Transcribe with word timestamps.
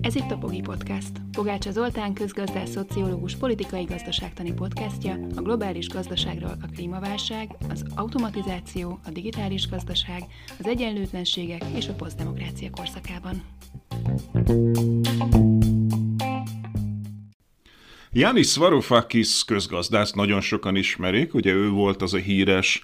Ez 0.00 0.14
itt 0.14 0.30
a 0.30 0.36
Pogi 0.40 0.60
Podcast. 0.60 1.10
Pogácsa 1.32 1.70
Zoltán 1.70 2.14
közgazdás, 2.14 2.68
szociológus, 2.68 3.36
politikai 3.36 3.84
gazdaságtani 3.84 4.52
podcastja 4.52 5.18
a 5.36 5.40
globális 5.40 5.88
gazdaságról 5.88 6.56
a 6.62 6.66
klímaválság, 6.74 7.56
az 7.70 7.84
automatizáció, 7.94 9.00
a 9.06 9.10
digitális 9.10 9.68
gazdaság, 9.68 10.22
az 10.58 10.66
egyenlőtlenségek 10.66 11.62
és 11.76 11.88
a 11.88 11.92
posztdemokrácia 11.92 12.70
korszakában. 12.70 13.42
Janis 18.12 18.56
Varoufakis 18.56 19.44
közgazdász 19.44 20.12
nagyon 20.12 20.40
sokan 20.40 20.76
ismerik, 20.76 21.34
ugye 21.34 21.52
ő 21.52 21.68
volt 21.70 22.02
az 22.02 22.14
a 22.14 22.18
híres 22.18 22.82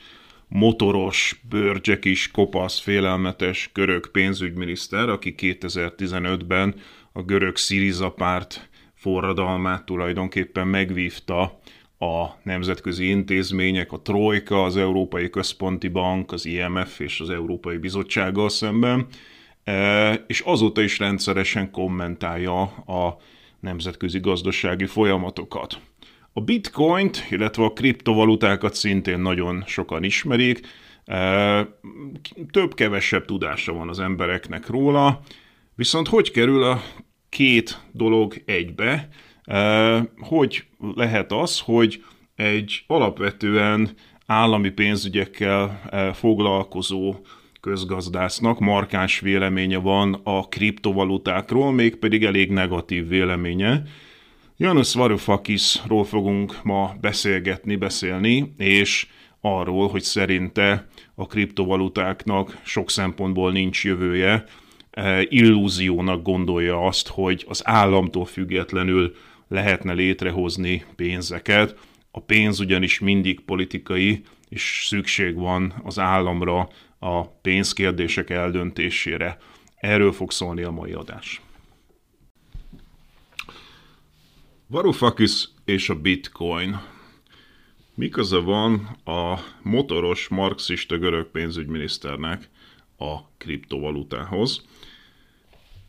motoros, 0.50 1.40
bőrcsekis, 1.48 2.30
kopasz, 2.30 2.78
félelmetes 2.78 3.70
görög 3.74 4.10
pénzügyminiszter, 4.10 5.08
aki 5.08 5.34
2015-ben 5.38 6.74
a 7.12 7.22
görög 7.22 7.56
Syriza 7.56 8.10
párt 8.10 8.68
forradalmát 8.94 9.84
tulajdonképpen 9.84 10.66
megvívta 10.66 11.60
a 11.98 12.26
nemzetközi 12.42 13.08
intézmények, 13.08 13.92
a 13.92 14.00
Trojka, 14.00 14.64
az 14.64 14.76
Európai 14.76 15.30
Központi 15.30 15.88
Bank, 15.88 16.32
az 16.32 16.46
IMF 16.46 17.00
és 17.00 17.20
az 17.20 17.30
Európai 17.30 17.76
Bizottsággal 17.76 18.48
szemben, 18.48 19.06
e, 19.64 20.12
és 20.26 20.40
azóta 20.40 20.80
is 20.80 20.98
rendszeresen 20.98 21.70
kommentálja 21.70 22.60
a 22.72 23.16
nemzetközi 23.60 24.20
gazdasági 24.20 24.86
folyamatokat. 24.86 25.80
A 26.32 26.40
bitcoint, 26.40 27.26
illetve 27.30 27.64
a 27.64 27.72
kriptovalutákat 27.72 28.74
szintén 28.74 29.18
nagyon 29.20 29.62
sokan 29.66 30.04
ismerik, 30.04 30.60
több-kevesebb 32.50 33.24
tudása 33.24 33.72
van 33.72 33.88
az 33.88 34.00
embereknek 34.00 34.66
róla, 34.66 35.20
viszont 35.74 36.08
hogy 36.08 36.30
kerül 36.30 36.62
a 36.62 36.82
két 37.28 37.80
dolog 37.92 38.42
egybe? 38.44 39.08
Hogy 40.18 40.64
lehet 40.94 41.32
az, 41.32 41.60
hogy 41.60 42.04
egy 42.34 42.84
alapvetően 42.86 43.90
állami 44.26 44.70
pénzügyekkel 44.70 45.80
foglalkozó 46.14 47.14
közgazdásznak 47.60 48.58
markáns 48.58 49.20
véleménye 49.20 49.78
van 49.78 50.20
a 50.24 50.48
kriptovalutákról, 50.48 51.72
mégpedig 51.72 52.24
elég 52.24 52.50
negatív 52.50 53.08
véleménye. 53.08 53.82
Janusz 54.62 54.94
Varoufakisról 54.94 56.04
fogunk 56.04 56.62
ma 56.62 56.94
beszélgetni, 57.00 57.76
beszélni, 57.76 58.52
és 58.56 59.06
arról, 59.40 59.88
hogy 59.88 60.02
szerinte 60.02 60.86
a 61.14 61.26
kriptovalutáknak 61.26 62.60
sok 62.64 62.90
szempontból 62.90 63.52
nincs 63.52 63.84
jövője, 63.84 64.44
e, 64.90 65.22
illúziónak 65.28 66.22
gondolja 66.22 66.86
azt, 66.86 67.08
hogy 67.08 67.44
az 67.48 67.62
államtól 67.64 68.24
függetlenül 68.24 69.14
lehetne 69.48 69.92
létrehozni 69.92 70.84
pénzeket. 70.96 71.78
A 72.10 72.20
pénz 72.20 72.60
ugyanis 72.60 72.98
mindig 72.98 73.40
politikai, 73.40 74.22
és 74.48 74.84
szükség 74.86 75.34
van 75.34 75.74
az 75.84 75.98
államra 75.98 76.68
a 76.98 77.26
pénzkérdések 77.26 78.30
eldöntésére. 78.30 79.38
Erről 79.76 80.12
fog 80.12 80.30
szólni 80.30 80.62
a 80.62 80.70
mai 80.70 80.92
adás. 80.92 81.40
Varoufakis 84.70 85.48
és 85.64 85.88
a 85.88 85.94
bitcoin. 85.94 86.80
Mi 87.94 88.08
köze 88.08 88.38
van 88.38 88.98
a 89.04 89.38
motoros 89.62 90.28
marxista 90.28 90.98
görög 90.98 91.26
pénzügyminiszternek 91.26 92.48
a 92.98 93.28
kriptovalutához? 93.38 94.64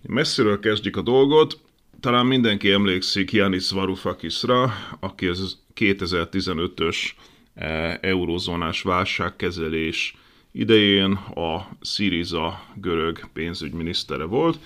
Messziről 0.02 0.60
kezdjük 0.60 0.98
a 0.98 1.02
dolgot. 1.02 1.60
Talán 2.00 2.26
mindenki 2.26 2.72
emlékszik 2.72 3.32
Janis 3.32 3.70
Varoufakisra, 3.70 4.74
aki 5.00 5.28
az 5.28 5.60
2015-ös 5.76 6.98
eh, 7.54 7.98
eurozónás 8.02 8.82
válságkezelés 8.82 10.16
idején 10.52 11.12
a 11.36 11.68
Syriza 11.82 12.64
görög 12.76 13.30
pénzügyminisztere 13.34 14.24
volt. 14.24 14.60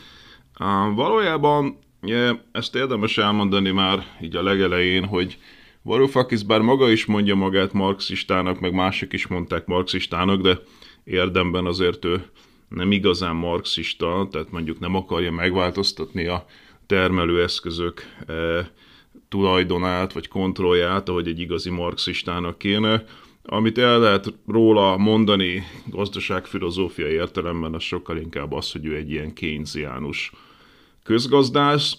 Valójában 0.95 1.84
ezt 2.51 2.75
érdemes 2.75 3.17
elmondani 3.17 3.71
már 3.71 4.05
így 4.21 4.35
a 4.35 4.43
legelején, 4.43 5.05
hogy 5.05 5.38
Varoufakis 5.81 6.43
bár 6.43 6.61
maga 6.61 6.89
is 6.91 7.05
mondja 7.05 7.35
magát 7.35 7.73
marxistának, 7.73 8.59
meg 8.59 8.73
mások 8.73 9.13
is 9.13 9.27
mondták 9.27 9.66
marxistának, 9.66 10.41
de 10.41 10.59
érdemben 11.03 11.65
azért 11.65 12.05
ő 12.05 12.25
nem 12.69 12.91
igazán 12.91 13.35
marxista, 13.35 14.27
tehát 14.31 14.51
mondjuk 14.51 14.79
nem 14.79 14.95
akarja 14.95 15.31
megváltoztatni 15.31 16.25
a 16.25 16.45
termelőeszközök 16.85 18.01
e, 18.27 18.33
tulajdonát 19.29 20.13
vagy 20.13 20.27
kontrollját, 20.27 21.09
ahogy 21.09 21.27
egy 21.27 21.39
igazi 21.39 21.69
marxistának 21.69 22.57
kéne, 22.57 23.05
amit 23.44 23.77
el 23.77 23.99
lehet 23.99 24.33
róla 24.47 24.97
mondani 24.97 25.63
gazdaságfilozófia 25.85 27.07
értelemben, 27.07 27.73
az 27.73 27.83
sokkal 27.83 28.17
inkább 28.17 28.51
az, 28.51 28.71
hogy 28.71 28.85
ő 28.85 28.95
egy 28.95 29.11
ilyen 29.11 29.33
keynesiánus 29.33 30.31
közgazdász, 31.05 31.97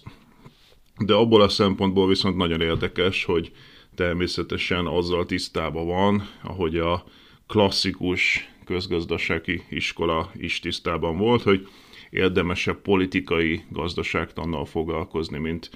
de 0.99 1.15
abból 1.15 1.43
a 1.43 1.49
szempontból 1.49 2.09
viszont 2.09 2.37
nagyon 2.37 2.61
érdekes, 2.61 3.25
hogy 3.25 3.53
természetesen 3.94 4.87
azzal 4.87 5.27
tisztában 5.27 5.87
van, 5.87 6.28
ahogy 6.43 6.77
a 6.77 7.05
klasszikus 7.47 8.50
közgazdasági 8.65 9.62
iskola 9.69 10.31
is 10.34 10.61
tisztában 10.61 11.16
volt, 11.16 11.43
hogy 11.43 11.69
érdemesebb 12.11 12.77
politikai 12.77 13.65
gazdaságtannal 13.69 14.65
foglalkozni, 14.65 15.39
mint 15.39 15.71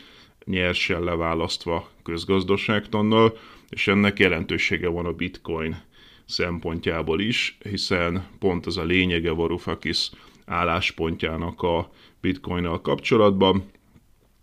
nyersen 0.45 1.03
leválasztva 1.03 1.91
közgazdaságtannal, 2.03 3.39
és 3.69 3.89
ennek 3.89 4.19
jelentősége 4.19 4.89
van 4.89 5.07
a 5.07 5.13
bitcoin 5.13 5.83
szempontjából 6.25 7.21
is, 7.21 7.59
hiszen 7.63 8.27
pont 8.39 8.67
az 8.67 8.77
a 8.77 8.85
lényege 8.85 9.31
Varoufakis 9.31 10.11
álláspontjának 10.47 11.63
a 11.63 11.91
bitcoinnal 12.21 12.81
kapcsolatban, 12.81 13.65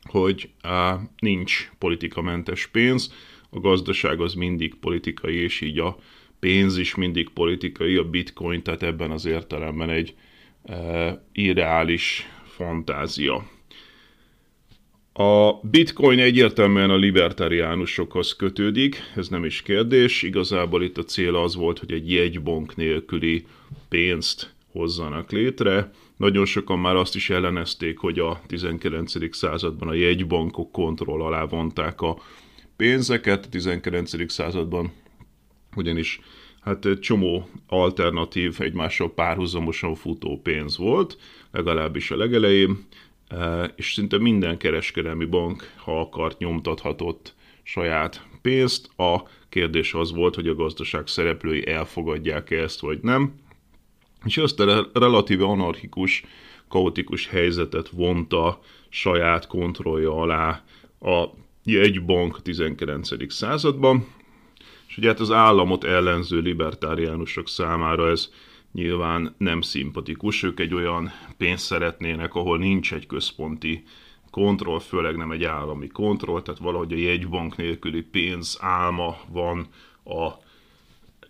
hogy 0.03 0.49
á, 0.61 0.99
nincs 1.19 1.71
politikamentes 1.77 2.67
pénz, 2.67 3.13
a 3.49 3.59
gazdaság 3.59 4.21
az 4.21 4.33
mindig 4.33 4.75
politikai, 4.75 5.35
és 5.35 5.61
így 5.61 5.79
a 5.79 5.97
pénz 6.39 6.77
is 6.77 6.95
mindig 6.95 7.29
politikai, 7.29 7.95
a 7.95 8.09
bitcoin, 8.09 8.63
tehát 8.63 8.83
ebben 8.83 9.11
az 9.11 9.25
értelemben 9.25 9.89
egy 9.89 10.15
e, 10.63 11.25
irreális 11.31 12.27
fantázia. 12.45 13.49
A 15.19 15.59
bitcoin 15.61 16.19
egyértelműen 16.19 16.89
a 16.89 16.95
libertariánusokhoz 16.95 18.35
kötődik, 18.35 18.97
ez 19.15 19.27
nem 19.27 19.45
is 19.45 19.61
kérdés. 19.61 20.21
Igazából 20.21 20.83
itt 20.83 20.97
a 20.97 21.03
cél 21.03 21.35
az 21.35 21.55
volt, 21.55 21.79
hogy 21.79 21.91
egy 21.91 22.11
jegybank 22.11 22.75
nélküli 22.75 23.45
pénzt 23.89 24.53
hozzanak 24.71 25.31
létre. 25.31 25.91
Nagyon 26.17 26.45
sokan 26.45 26.79
már 26.79 26.95
azt 26.95 27.15
is 27.15 27.29
ellenezték, 27.29 27.97
hogy 27.97 28.19
a 28.19 28.41
19. 28.47 29.35
században 29.35 29.87
a 29.87 29.93
jegybankok 29.93 30.71
kontroll 30.71 31.21
alá 31.21 31.45
vonták 31.45 32.01
a 32.01 32.17
pénzeket. 32.75 33.45
A 33.45 33.49
19. 33.49 34.31
században 34.31 34.91
ugyanis 35.75 36.19
hát 36.61 36.85
egy 36.85 36.99
csomó 36.99 37.49
alternatív, 37.67 38.55
egymással 38.59 39.13
párhuzamosan 39.13 39.95
futó 39.95 40.39
pénz 40.41 40.77
volt, 40.77 41.17
legalábbis 41.51 42.11
a 42.11 42.17
legelején 42.17 42.85
és 43.75 43.93
szinte 43.93 44.17
minden 44.17 44.57
kereskedelmi 44.57 45.25
bank, 45.25 45.73
ha 45.75 45.99
akart, 45.99 46.37
nyomtathatott 46.37 47.35
saját 47.63 48.25
pénzt. 48.41 48.89
A 48.97 49.23
kérdés 49.49 49.93
az 49.93 50.11
volt, 50.11 50.35
hogy 50.35 50.47
a 50.47 50.55
gazdaság 50.55 51.07
szereplői 51.07 51.67
elfogadják 51.67 52.51
-e 52.51 52.55
ezt, 52.55 52.79
vagy 52.79 52.99
nem. 53.01 53.33
És 54.25 54.37
azt 54.37 54.59
a 54.59 54.89
relatíve 54.93 55.45
anarchikus, 55.45 56.23
kaotikus 56.67 57.27
helyzetet 57.27 57.89
vonta 57.89 58.59
saját 58.89 59.47
kontrollja 59.47 60.15
alá 60.15 60.63
a 60.99 61.25
jegybank 61.63 62.35
a 62.35 62.41
19. 62.41 63.33
században, 63.33 64.07
és 64.87 64.97
ugye 64.97 65.07
hát 65.07 65.19
az 65.19 65.31
államot 65.31 65.83
ellenző 65.83 66.39
libertáriánusok 66.39 67.49
számára 67.49 68.09
ez 68.09 68.29
nyilván 68.71 69.35
nem 69.37 69.61
szimpatikus. 69.61 70.43
Ők 70.43 70.59
egy 70.59 70.73
olyan 70.73 71.11
pénzt 71.37 71.65
szeretnének, 71.65 72.35
ahol 72.35 72.57
nincs 72.57 72.93
egy 72.93 73.05
központi 73.05 73.83
kontroll, 74.31 74.79
főleg 74.79 75.15
nem 75.15 75.31
egy 75.31 75.43
állami 75.43 75.87
kontroll, 75.87 76.41
tehát 76.41 76.59
valahogy 76.59 76.93
a 76.93 76.97
jegybank 76.97 77.55
nélküli 77.55 78.01
pénz 78.01 78.57
álma 78.61 79.17
van 79.31 79.67
a 80.03 80.31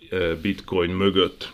e, 0.10 0.36
bitcoin 0.36 0.90
mögött. 0.90 1.54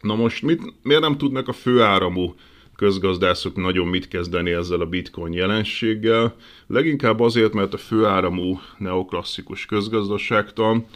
Na 0.00 0.14
most 0.14 0.42
mit, 0.42 0.62
miért 0.82 1.02
nem 1.02 1.18
tudnak 1.18 1.48
a 1.48 1.52
főáramú 1.52 2.34
közgazdászok 2.76 3.56
nagyon 3.56 3.86
mit 3.86 4.08
kezdeni 4.08 4.50
ezzel 4.50 4.80
a 4.80 4.86
bitcoin 4.86 5.32
jelenséggel? 5.32 6.36
Leginkább 6.66 7.20
azért, 7.20 7.52
mert 7.52 7.74
a 7.74 7.78
főáramú 7.78 8.60
neoklasszikus 8.78 9.66
közgazdaságtan 9.66 10.86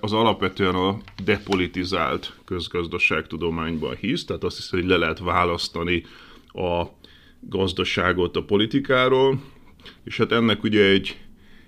az 0.00 0.12
alapvetően 0.12 0.74
a 0.74 0.98
depolitizált 1.24 2.32
közgazdaságtudományban 2.44 3.96
hisz, 4.00 4.24
tehát 4.24 4.44
azt 4.44 4.56
hiszem, 4.56 4.80
hogy 4.80 4.88
le 4.88 4.96
lehet 4.96 5.18
választani 5.18 6.04
a 6.52 6.84
gazdaságot 7.40 8.36
a 8.36 8.42
politikáról, 8.42 9.40
és 10.04 10.16
hát 10.16 10.32
ennek 10.32 10.62
ugye 10.62 10.84
egy 10.84 11.18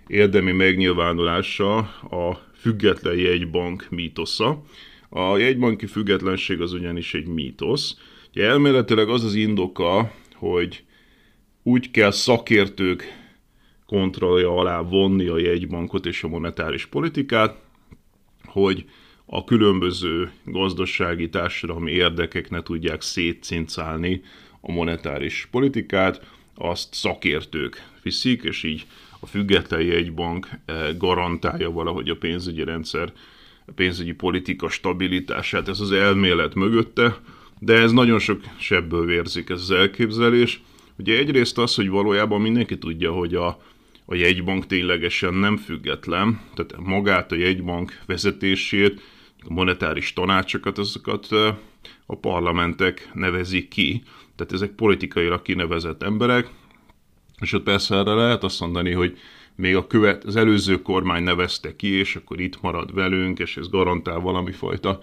érdemi 0.06 0.52
megnyilvánulása 0.52 1.76
a 2.10 2.46
független 2.54 3.16
jegybank 3.16 3.86
mítosza. 3.90 4.62
A 5.12 5.36
jegybanki 5.36 5.86
függetlenség 5.86 6.60
az 6.60 6.72
ugyanis 6.72 7.14
egy 7.14 7.26
mítosz. 7.26 7.96
Ugye 8.28 8.46
elméletileg 8.46 9.08
az 9.08 9.24
az 9.24 9.34
indoka, 9.34 10.12
hogy 10.34 10.84
úgy 11.62 11.90
kell 11.90 12.10
szakértők 12.10 13.04
kontrollja 13.86 14.54
alá 14.54 14.80
vonni 14.80 15.26
a 15.26 15.38
jegybankot 15.38 16.06
és 16.06 16.22
a 16.22 16.28
monetáris 16.28 16.86
politikát, 16.86 17.56
hogy 18.44 18.84
a 19.26 19.44
különböző 19.44 20.30
gazdasági 20.44 21.28
társadalmi 21.28 21.90
érdekek 21.90 22.50
ne 22.50 22.62
tudják 22.62 23.02
szétcincálni 23.02 24.22
a 24.60 24.72
monetáris 24.72 25.48
politikát, 25.50 26.26
azt 26.54 26.94
szakértők 26.94 27.88
viszik, 28.02 28.42
és 28.42 28.62
így 28.62 28.86
a 29.20 29.26
független 29.26 29.82
jegybank 29.82 30.48
eh, 30.64 30.88
garantálja 30.98 31.70
valahogy 31.70 32.08
a 32.08 32.16
pénzügyi 32.16 32.64
rendszer, 32.64 33.12
pénzügyi 33.74 34.12
politika 34.12 34.68
stabilitását, 34.68 35.68
ez 35.68 35.80
az 35.80 35.92
elmélet 35.92 36.54
mögötte, 36.54 37.16
de 37.58 37.74
ez 37.74 37.92
nagyon 37.92 38.18
sok 38.18 38.40
sebből 38.58 39.04
vérzik 39.04 39.50
ez 39.50 39.60
az 39.60 39.70
elképzelés. 39.70 40.62
Ugye 40.98 41.18
egyrészt 41.18 41.58
az, 41.58 41.74
hogy 41.74 41.88
valójában 41.88 42.40
mindenki 42.40 42.78
tudja, 42.78 43.12
hogy 43.12 43.34
a, 43.34 43.62
a 44.04 44.14
jegybank 44.14 44.66
ténylegesen 44.66 45.34
nem 45.34 45.56
független, 45.56 46.40
tehát 46.54 46.76
magát 46.78 47.32
a 47.32 47.36
jegybank 47.36 48.00
vezetését, 48.06 49.00
a 49.48 49.52
monetáris 49.52 50.12
tanácsokat, 50.12 50.78
azokat 50.78 51.28
a 52.06 52.18
parlamentek 52.20 53.10
nevezik 53.14 53.68
ki, 53.68 54.02
tehát 54.36 54.52
ezek 54.52 54.70
politikailag 54.70 55.42
kinevezett 55.42 56.02
emberek, 56.02 56.48
és 57.40 57.52
ott 57.52 57.62
persze 57.62 57.96
erre 57.96 58.12
lehet 58.12 58.44
azt 58.44 58.60
mondani, 58.60 58.92
hogy 58.92 59.18
még 59.60 59.76
a 59.76 59.86
követ, 59.86 60.24
az 60.24 60.36
előző 60.36 60.82
kormány 60.82 61.22
nevezte 61.22 61.76
ki, 61.76 61.88
és 61.88 62.16
akkor 62.16 62.40
itt 62.40 62.60
marad 62.60 62.94
velünk, 62.94 63.38
és 63.38 63.56
ez 63.56 63.68
garantál 63.68 64.18
valami 64.18 64.52
fajta 64.52 65.00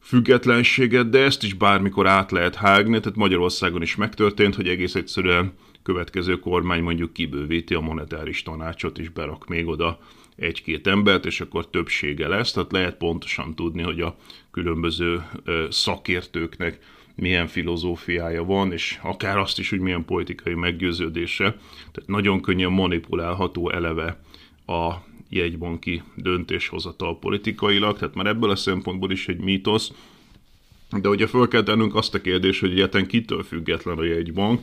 függetlenséget, 0.00 1.08
de 1.08 1.22
ezt 1.22 1.42
is 1.42 1.54
bármikor 1.54 2.06
át 2.06 2.30
lehet 2.30 2.54
hágni, 2.54 3.00
tehát 3.00 3.16
Magyarországon 3.16 3.82
is 3.82 3.96
megtörtént, 3.96 4.54
hogy 4.54 4.68
egész 4.68 4.94
egyszerűen 4.94 5.52
következő 5.82 6.38
kormány 6.38 6.82
mondjuk 6.82 7.12
kibővíti 7.12 7.74
a 7.74 7.80
monetáris 7.80 8.42
tanácsot, 8.42 8.98
és 8.98 9.08
berak 9.08 9.46
még 9.46 9.66
oda 9.66 9.98
egy-két 10.36 10.86
embert, 10.86 11.26
és 11.26 11.40
akkor 11.40 11.70
többsége 11.70 12.28
lesz, 12.28 12.52
tehát 12.52 12.72
lehet 12.72 12.96
pontosan 12.96 13.54
tudni, 13.54 13.82
hogy 13.82 14.00
a 14.00 14.16
különböző 14.50 15.22
szakértőknek 15.70 16.78
milyen 17.20 17.46
filozófiája 17.46 18.44
van, 18.44 18.72
és 18.72 18.98
akár 19.02 19.38
azt 19.38 19.58
is, 19.58 19.70
hogy 19.70 19.80
milyen 19.80 20.04
politikai 20.04 20.54
meggyőződése. 20.54 21.44
Tehát 21.92 22.08
nagyon 22.08 22.40
könnyen 22.40 22.72
manipulálható 22.72 23.70
eleve 23.70 24.20
a 24.66 24.92
jegybanki 25.28 26.02
döntéshozatal 26.14 27.18
politikailag, 27.18 27.98
tehát 27.98 28.14
már 28.14 28.26
ebből 28.26 28.50
a 28.50 28.56
szempontból 28.56 29.10
is 29.10 29.28
egy 29.28 29.40
mítosz. 29.40 29.92
De 31.00 31.08
ugye 31.08 31.26
föl 31.26 31.48
kell 31.48 31.62
tennünk 31.62 31.94
azt 31.94 32.14
a 32.14 32.20
kérdést, 32.20 32.60
hogy 32.60 32.70
egyáltalán 32.70 33.06
kitől 33.06 33.42
független 33.42 33.98
a 33.98 34.04
jegybank. 34.04 34.60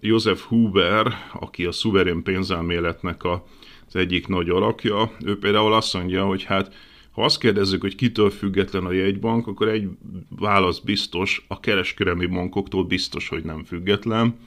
József 0.00 0.42
Huber, 0.42 1.14
aki 1.32 1.64
a 1.64 1.72
szuverén 1.72 2.22
pénzelméletnek 2.22 3.24
az 3.24 3.96
egyik 3.96 4.26
nagy 4.26 4.48
alakja, 4.48 5.10
ő 5.24 5.38
például 5.38 5.72
azt 5.72 5.94
mondja, 5.94 6.24
hogy 6.24 6.42
hát 6.44 6.74
ha 7.16 7.24
azt 7.24 7.38
kérdezzük, 7.38 7.80
hogy 7.80 7.94
kitől 7.94 8.30
független 8.30 8.84
a 8.84 8.92
jegybank, 8.92 9.46
akkor 9.46 9.68
egy 9.68 9.88
válasz 10.28 10.78
biztos, 10.78 11.44
a 11.48 11.60
kereskedelmi 11.60 12.26
bankoktól 12.26 12.84
biztos, 12.84 13.28
hogy 13.28 13.44
nem 13.44 13.64
független. 13.64 14.38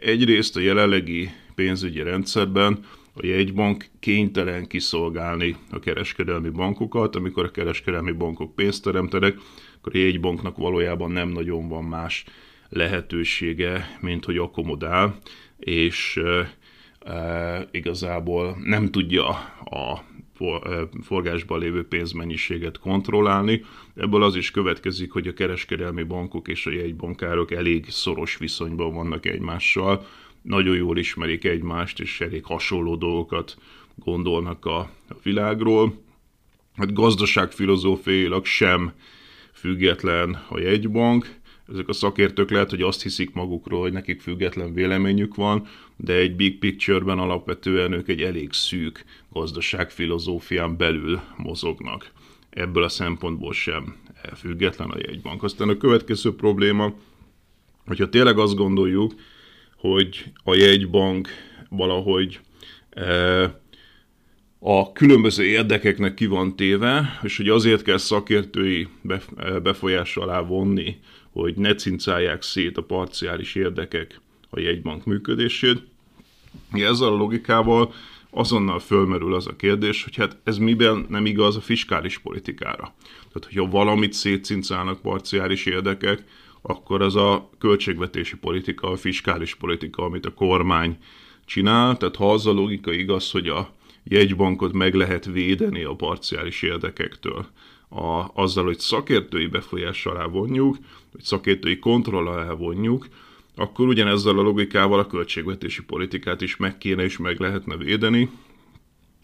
Egyrészt 0.00 0.56
a 0.56 0.60
jelenlegi 0.60 1.30
pénzügyi 1.54 2.02
rendszerben 2.02 2.84
a 3.14 3.26
jegybank 3.26 3.86
kénytelen 4.00 4.66
kiszolgálni 4.66 5.56
a 5.70 5.78
kereskedelmi 5.78 6.48
bankokat, 6.48 7.16
amikor 7.16 7.44
a 7.44 7.50
kereskedelmi 7.50 8.12
bankok 8.12 8.54
pénzt 8.54 8.82
teremtenek, 8.82 9.36
akkor 9.78 9.96
a 9.96 9.98
jegybanknak 9.98 10.56
valójában 10.56 11.10
nem 11.10 11.28
nagyon 11.28 11.68
van 11.68 11.84
más 11.84 12.24
lehetősége, 12.68 13.98
mint 14.00 14.24
hogy 14.24 14.36
akkomodál, 14.36 15.18
és 15.58 16.20
e, 17.00 17.68
igazából 17.70 18.56
nem 18.64 18.90
tudja 18.90 19.28
a 19.64 20.04
forgásban 21.02 21.58
lévő 21.58 21.86
pénzmennyiséget 21.88 22.78
kontrollálni. 22.78 23.64
Ebből 23.94 24.22
az 24.22 24.36
is 24.36 24.50
következik, 24.50 25.12
hogy 25.12 25.26
a 25.26 25.32
kereskedelmi 25.32 26.02
bankok 26.02 26.48
és 26.48 26.66
a 26.66 26.70
jegybankárok 26.70 27.50
elég 27.50 27.86
szoros 27.88 28.36
viszonyban 28.36 28.94
vannak 28.94 29.26
egymással, 29.26 30.06
nagyon 30.42 30.76
jól 30.76 30.98
ismerik 30.98 31.44
egymást, 31.44 32.00
és 32.00 32.20
elég 32.20 32.44
hasonló 32.44 32.96
dolgokat 32.96 33.56
gondolnak 33.94 34.64
a, 34.64 34.78
a 35.08 35.16
világról. 35.22 36.02
Hát 36.76 36.92
gazdaságfilozófiailag 36.92 38.44
sem 38.44 38.92
független 39.52 40.44
a 40.48 40.58
jegybank, 40.58 41.40
ezek 41.72 41.88
a 41.88 41.92
szakértők 41.92 42.50
lehet, 42.50 42.70
hogy 42.70 42.82
azt 42.82 43.02
hiszik 43.02 43.32
magukról, 43.32 43.80
hogy 43.80 43.92
nekik 43.92 44.20
független 44.20 44.74
véleményük 44.74 45.34
van, 45.34 45.66
de 45.96 46.14
egy 46.14 46.36
big 46.36 46.58
picture-ben 46.58 47.18
alapvetően 47.18 47.92
ők 47.92 48.08
egy 48.08 48.22
elég 48.22 48.52
szűk 48.52 49.04
gazdaságfilozófián 49.38 50.76
belül 50.76 51.20
mozognak. 51.36 52.10
Ebből 52.50 52.82
a 52.82 52.88
szempontból 52.88 53.52
sem 53.52 53.96
független 54.36 54.90
a 54.90 54.98
jegybank. 54.98 55.42
Aztán 55.42 55.68
a 55.68 55.76
következő 55.76 56.34
probléma, 56.34 56.94
hogyha 57.86 58.08
tényleg 58.08 58.38
azt 58.38 58.54
gondoljuk, 58.54 59.14
hogy 59.76 60.24
a 60.44 60.54
jegybank 60.54 61.28
valahogy 61.68 62.40
e, 62.90 63.60
a 64.58 64.92
különböző 64.92 65.44
érdekeknek 65.44 66.14
ki 66.14 66.26
van 66.26 66.56
téve, 66.56 67.18
és 67.22 67.36
hogy 67.36 67.48
azért 67.48 67.82
kell 67.82 67.98
szakértői 67.98 68.88
befolyás 69.62 70.16
alá 70.16 70.40
vonni 70.40 70.98
hogy 71.42 71.56
ne 71.56 71.74
cincálják 71.74 72.42
szét 72.42 72.76
a 72.76 72.82
parciális 72.82 73.54
érdekek 73.54 74.20
a 74.50 74.60
jegybank 74.60 75.04
működését. 75.04 75.82
Ezzel 76.72 77.08
a 77.08 77.16
logikával 77.16 77.94
azonnal 78.36 78.78
fölmerül 78.78 79.34
az 79.34 79.46
a 79.46 79.56
kérdés, 79.56 80.04
hogy 80.04 80.16
hát 80.16 80.36
ez 80.44 80.58
miben 80.58 81.06
nem 81.08 81.26
igaz 81.26 81.56
a 81.56 81.60
fiskális 81.60 82.18
politikára. 82.18 82.94
Tehát, 83.02 83.44
hogyha 83.52 83.68
valamit 83.68 84.12
szétcincálnak 84.12 85.00
parciális 85.00 85.66
érdekek, 85.66 86.24
akkor 86.62 87.02
az 87.02 87.16
a 87.16 87.50
költségvetési 87.58 88.36
politika, 88.36 88.90
a 88.90 88.96
fiskális 88.96 89.54
politika, 89.54 90.02
amit 90.02 90.26
a 90.26 90.34
kormány 90.34 90.96
csinál. 91.44 91.96
Tehát 91.96 92.16
ha 92.16 92.32
az 92.32 92.46
a 92.46 92.52
logika 92.52 92.92
igaz, 92.92 93.30
hogy 93.30 93.48
a 93.48 93.70
jegybankot 94.04 94.72
meg 94.72 94.94
lehet 94.94 95.24
védeni 95.24 95.84
a 95.84 95.94
parciális 95.94 96.62
érdekektől, 96.62 97.46
a, 97.88 98.30
azzal, 98.34 98.64
hogy 98.64 98.78
szakértői 98.78 99.46
befolyás 99.46 100.06
alá 100.06 100.24
vonjuk, 100.24 100.76
hogy 101.12 101.22
szakértői 101.22 101.78
kontroll 101.78 102.26
alá 102.26 102.52
vonjuk, 102.52 103.06
akkor 103.56 103.86
ugyanezzel 103.86 104.38
a 104.38 104.42
logikával 104.42 104.98
a 104.98 105.06
költségvetési 105.06 105.82
politikát 105.82 106.40
is 106.40 106.56
meg 106.56 106.78
kéne 106.78 107.02
és 107.02 107.16
meg 107.16 107.40
lehetne 107.40 107.76
védeni. 107.76 108.30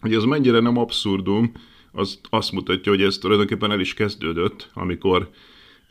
Hogy 0.01 0.15
ez 0.15 0.23
mennyire 0.23 0.61
nem 0.61 0.77
abszurdum, 0.77 1.53
az 1.93 2.21
azt 2.31 2.53
mutatja, 2.53 2.93
hogy 2.93 3.03
ez 3.03 3.19
tulajdonképpen 3.19 3.71
el 3.71 3.81
is 3.81 3.95
kezdődött, 3.95 4.71
amikor 4.75 5.31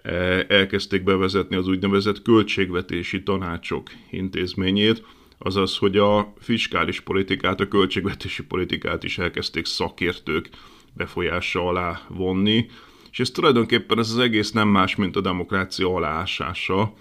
e, 0.04 0.12
elkezdték 0.48 1.04
bevezetni 1.04 1.56
az 1.56 1.68
úgynevezett 1.68 2.22
költségvetési 2.22 3.24
tanácsok 3.24 3.90
intézményét, 4.10 5.04
azaz, 5.38 5.78
hogy 5.78 5.98
a 5.98 6.34
fiskális 6.40 7.00
politikát, 7.00 7.60
a 7.60 7.68
költségvetési 7.68 8.44
politikát 8.44 9.04
is 9.04 9.18
elkezdték 9.18 9.66
szakértők 9.66 10.50
befolyása 10.94 11.68
alá 11.68 12.02
vonni, 12.08 12.66
és 13.12 13.20
ez 13.20 13.30
tulajdonképpen 13.30 14.00
ez 14.00 14.10
az 14.10 14.18
egész 14.18 14.52
nem 14.52 14.68
más, 14.68 14.96
mint 14.96 15.16
a 15.16 15.22
demokrácia 15.22 15.96
aláásása, 15.96 16.82
eh, 16.82 16.92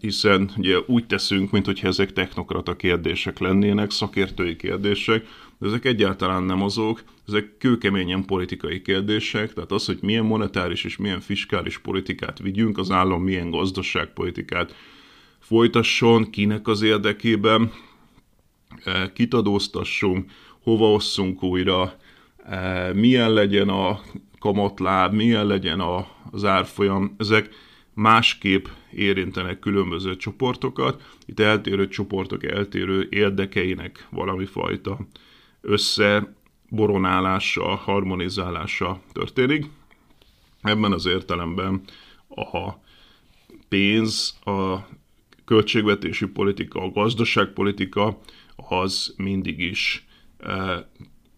hiszen 0.00 0.50
ugye 0.56 0.78
úgy 0.86 1.06
teszünk, 1.06 1.50
mintha 1.50 1.88
ezek 1.88 2.12
technokrata 2.12 2.76
kérdések 2.76 3.38
lennének, 3.38 3.90
szakértői 3.90 4.56
kérdések, 4.56 5.26
de 5.58 5.66
ezek 5.66 5.84
egyáltalán 5.84 6.42
nem 6.42 6.62
azok, 6.62 7.02
ezek 7.26 7.56
kőkeményen 7.58 8.24
politikai 8.24 8.82
kérdések, 8.82 9.52
tehát 9.52 9.72
az, 9.72 9.86
hogy 9.86 9.98
milyen 10.00 10.24
monetáris 10.24 10.84
és 10.84 10.96
milyen 10.96 11.20
fiskális 11.20 11.78
politikát 11.78 12.38
vigyünk, 12.38 12.78
az 12.78 12.90
állam 12.90 13.22
milyen 13.22 13.50
gazdaságpolitikát 13.50 14.74
folytasson, 15.38 16.30
kinek 16.30 16.68
az 16.68 16.82
érdekében, 16.82 17.72
eh, 18.84 19.10
kit 19.14 19.34
adóztassunk, 19.34 20.30
hova 20.62 20.92
osszunk 20.92 21.42
újra, 21.42 21.94
milyen 22.94 23.32
legyen 23.32 23.68
a 23.68 24.00
kamatláb, 24.38 25.14
milyen 25.14 25.46
legyen 25.46 25.80
az 26.30 26.44
árfolyam, 26.44 27.14
ezek 27.18 27.48
másképp 27.94 28.66
érintenek 28.92 29.58
különböző 29.58 30.16
csoportokat. 30.16 31.02
Itt 31.26 31.40
eltérő 31.40 31.88
csoportok 31.88 32.44
eltérő 32.44 33.06
érdekeinek 33.10 34.06
valami 34.10 34.46
fajta 34.46 34.98
össze 35.60 36.34
boronálása, 36.68 37.74
harmonizálása 37.74 39.02
történik. 39.12 39.66
Ebben 40.62 40.92
az 40.92 41.06
értelemben 41.06 41.82
a 42.28 42.70
pénz, 43.68 44.38
a 44.44 44.76
költségvetési 45.44 46.26
politika, 46.26 46.82
a 46.82 46.90
gazdaságpolitika 46.90 48.18
az 48.56 49.14
mindig 49.16 49.58
is 49.58 50.06
e, 50.38 50.88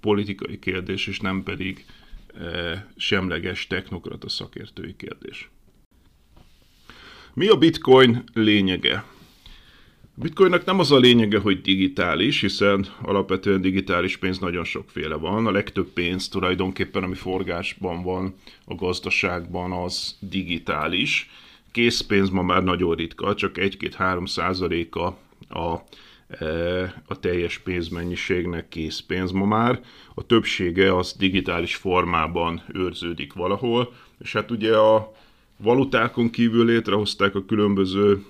politikai 0.00 0.58
kérdés, 0.58 1.06
és 1.06 1.20
nem 1.20 1.42
pedig 1.42 1.84
e, 2.34 2.92
semleges 2.96 3.66
technokrata 3.66 4.28
szakértői 4.28 4.96
kérdés. 4.96 5.50
Mi 7.34 7.48
a 7.48 7.56
bitcoin 7.56 8.24
lényege? 8.32 9.04
A 10.00 10.20
bitcoinnak 10.20 10.64
nem 10.64 10.78
az 10.78 10.92
a 10.92 10.98
lényege, 10.98 11.38
hogy 11.38 11.60
digitális, 11.60 12.40
hiszen 12.40 12.86
alapvetően 13.02 13.60
digitális 13.60 14.16
pénz 14.16 14.38
nagyon 14.38 14.64
sokféle 14.64 15.14
van. 15.14 15.46
A 15.46 15.50
legtöbb 15.50 15.86
pénz 15.86 16.28
tulajdonképpen, 16.28 17.02
ami 17.02 17.14
forgásban 17.14 18.02
van 18.02 18.34
a 18.64 18.74
gazdaságban, 18.74 19.72
az 19.72 20.16
digitális. 20.20 21.30
Készpénz 21.70 22.30
ma 22.30 22.42
már 22.42 22.62
nagyon 22.62 22.94
ritka, 22.94 23.34
csak 23.34 23.54
1-2-3 23.54 24.26
százaléka 24.26 25.18
a, 25.48 25.76
e, 26.44 26.44
a 27.06 27.20
teljes 27.20 27.58
pénzmennyiségnek 27.58 28.68
készpénz 28.68 29.30
ma 29.30 29.44
már. 29.44 29.80
A 30.14 30.26
többsége 30.26 30.96
az 30.96 31.14
digitális 31.18 31.74
formában 31.74 32.62
őrződik 32.72 33.32
valahol, 33.32 33.92
és 34.18 34.32
hát 34.32 34.50
ugye 34.50 34.76
a 34.76 35.12
valutákon 35.62 36.30
kívül 36.30 36.64
létrehozták 36.64 37.34
a 37.34 37.44
különböző 37.44 38.24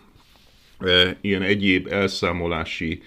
e, 0.78 1.18
ilyen 1.20 1.42
egyéb 1.42 1.86
elszámolási 1.86 3.02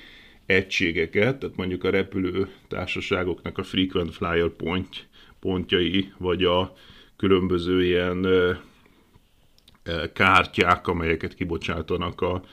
egységeket, 0.46 1.40
tehát 1.40 1.56
mondjuk 1.56 1.84
a 1.84 1.90
repülő 1.90 2.48
társaságoknak 2.68 3.58
a 3.58 3.64
frequent 3.64 4.14
flyer 4.14 4.50
point, 4.50 5.08
pontjai, 5.40 6.12
vagy 6.18 6.44
a 6.44 6.74
különböző 7.18 7.84
ilyen 7.86 8.26
e, 8.26 8.60
e, 9.84 10.12
kártyák, 10.12 10.88
amelyeket 10.88 11.34
kibocsátanak 11.34 12.22
a 12.22 12.44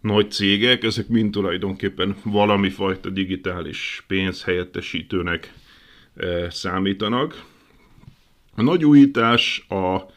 nagy 0.00 0.30
cégek, 0.30 0.84
ezek 0.84 1.08
mind 1.08 1.32
tulajdonképpen 1.32 2.16
valami 2.22 2.70
fajta 2.70 3.10
digitális 3.10 4.04
pénz 4.06 4.44
helyettesítőnek 4.44 5.54
e, 6.16 6.50
számítanak. 6.50 7.44
A 8.54 8.62
nagy 8.62 8.84
újítás 8.84 9.66
a 9.68 10.16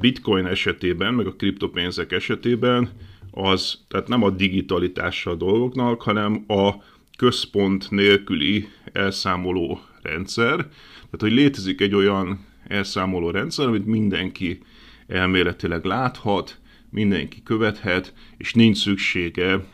bitcoin 0.00 0.46
esetében, 0.46 1.14
meg 1.14 1.26
a 1.26 1.34
kriptopénzek 1.34 2.12
esetében 2.12 2.90
az, 3.30 3.78
tehát 3.88 4.08
nem 4.08 4.22
a 4.22 4.30
digitalitása 4.30 5.30
a 5.30 5.34
dolgoknak, 5.34 6.02
hanem 6.02 6.44
a 6.46 6.74
központ 7.16 7.90
nélküli 7.90 8.68
elszámoló 8.92 9.80
rendszer. 10.02 10.56
Tehát, 10.56 11.20
hogy 11.20 11.32
létezik 11.32 11.80
egy 11.80 11.94
olyan 11.94 12.46
elszámoló 12.66 13.30
rendszer, 13.30 13.66
amit 13.66 13.86
mindenki 13.86 14.62
elméletileg 15.06 15.84
láthat, 15.84 16.58
mindenki 16.90 17.42
követhet, 17.42 18.14
és 18.36 18.54
nincs 18.54 18.76
szüksége 18.76 19.66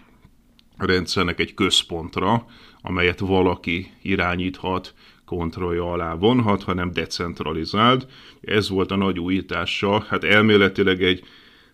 a 0.77 0.87
rendszernek 0.87 1.41
egy 1.41 1.55
központra, 1.55 2.47
amelyet 2.81 3.19
valaki 3.19 3.91
irányíthat, 4.03 4.95
kontrollja 5.25 5.93
alá 5.93 6.15
vonhat, 6.15 6.63
hanem 6.63 6.93
decentralizált. 6.93 8.07
Ez 8.41 8.69
volt 8.69 8.91
a 8.91 8.97
nagy 8.97 9.19
újítása, 9.19 10.01
hát 10.09 10.25
elméletileg 10.25 11.03
egy 11.03 11.23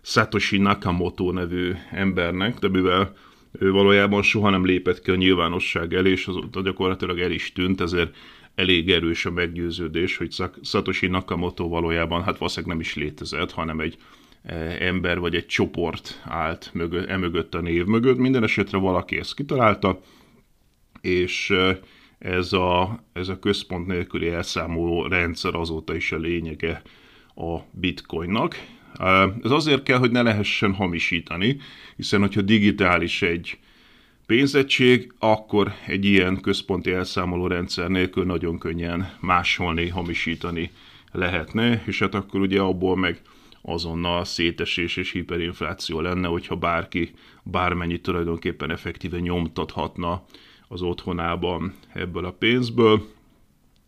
Satoshi 0.01 0.57
Nakamoto 0.57 1.31
nevű 1.31 1.73
embernek, 1.91 2.59
de 2.59 2.69
mivel 2.69 3.13
ő 3.59 3.71
valójában 3.71 4.21
soha 4.21 4.49
nem 4.49 4.65
lépett 4.65 5.01
ki 5.01 5.11
a 5.11 5.15
nyilvánosság 5.15 5.93
elé, 5.93 6.11
és 6.11 6.27
azóta 6.27 6.61
gyakorlatilag 6.61 7.19
el 7.19 7.31
is 7.31 7.51
tűnt, 7.51 7.81
ezért 7.81 8.15
elég 8.55 8.91
erős 8.91 9.25
a 9.25 9.31
meggyőződés, 9.31 10.17
hogy 10.17 10.35
Satoshi 10.61 11.07
Nakamoto 11.07 11.67
valójában 11.67 12.23
hát 12.23 12.37
valószínűleg 12.37 12.75
nem 12.75 12.85
is 12.85 12.95
létezett, 12.95 13.51
hanem 13.51 13.79
egy 13.79 13.97
e, 14.43 14.55
ember 14.79 15.19
vagy 15.19 15.35
egy 15.35 15.45
csoport 15.45 16.21
állt 16.23 16.69
mögött, 16.73 17.07
emögött 17.07 17.55
a 17.55 17.61
név 17.61 17.85
mögött. 17.85 18.17
Minden 18.17 18.43
esetre 18.43 18.77
valaki 18.77 19.17
ezt 19.17 19.35
kitalálta, 19.35 19.99
és 21.01 21.49
e, 21.49 21.79
ez 22.21 22.53
a, 22.53 23.03
ez 23.13 23.27
a 23.27 23.39
központ 23.39 23.87
nélküli 23.87 24.29
elszámoló 24.29 25.07
rendszer 25.07 25.55
azóta 25.55 25.95
is 25.95 26.11
a 26.11 26.17
lényege 26.17 26.81
a 27.35 27.57
bitcoinnak. 27.71 28.55
Ez 29.43 29.51
azért 29.51 29.83
kell, 29.83 29.97
hogy 29.97 30.11
ne 30.11 30.21
lehessen 30.21 30.73
hamisítani, 30.73 31.57
hiszen 31.95 32.19
hogyha 32.19 32.41
digitális 32.41 33.21
egy 33.21 33.57
pénzegység, 34.25 35.13
akkor 35.19 35.73
egy 35.87 36.05
ilyen 36.05 36.41
központi 36.41 36.91
elszámoló 36.91 37.47
rendszer 37.47 37.89
nélkül 37.89 38.25
nagyon 38.25 38.59
könnyen 38.59 39.13
másolni, 39.19 39.87
hamisítani 39.87 40.71
lehetne, 41.11 41.83
és 41.85 41.99
hát 41.99 42.15
akkor 42.15 42.41
ugye 42.41 42.59
abból 42.59 42.97
meg 42.97 43.21
azonnal 43.61 44.25
szétesés 44.25 44.97
és 44.97 45.11
hiperinfláció 45.11 45.99
lenne, 45.99 46.27
hogyha 46.27 46.55
bárki 46.55 47.11
bármennyit 47.43 48.01
tulajdonképpen 48.01 48.71
effektíve 48.71 49.19
nyomtathatna 49.19 50.23
az 50.71 50.81
otthonában 50.81 51.73
ebből 51.93 52.25
a 52.25 52.31
pénzből. 52.31 53.07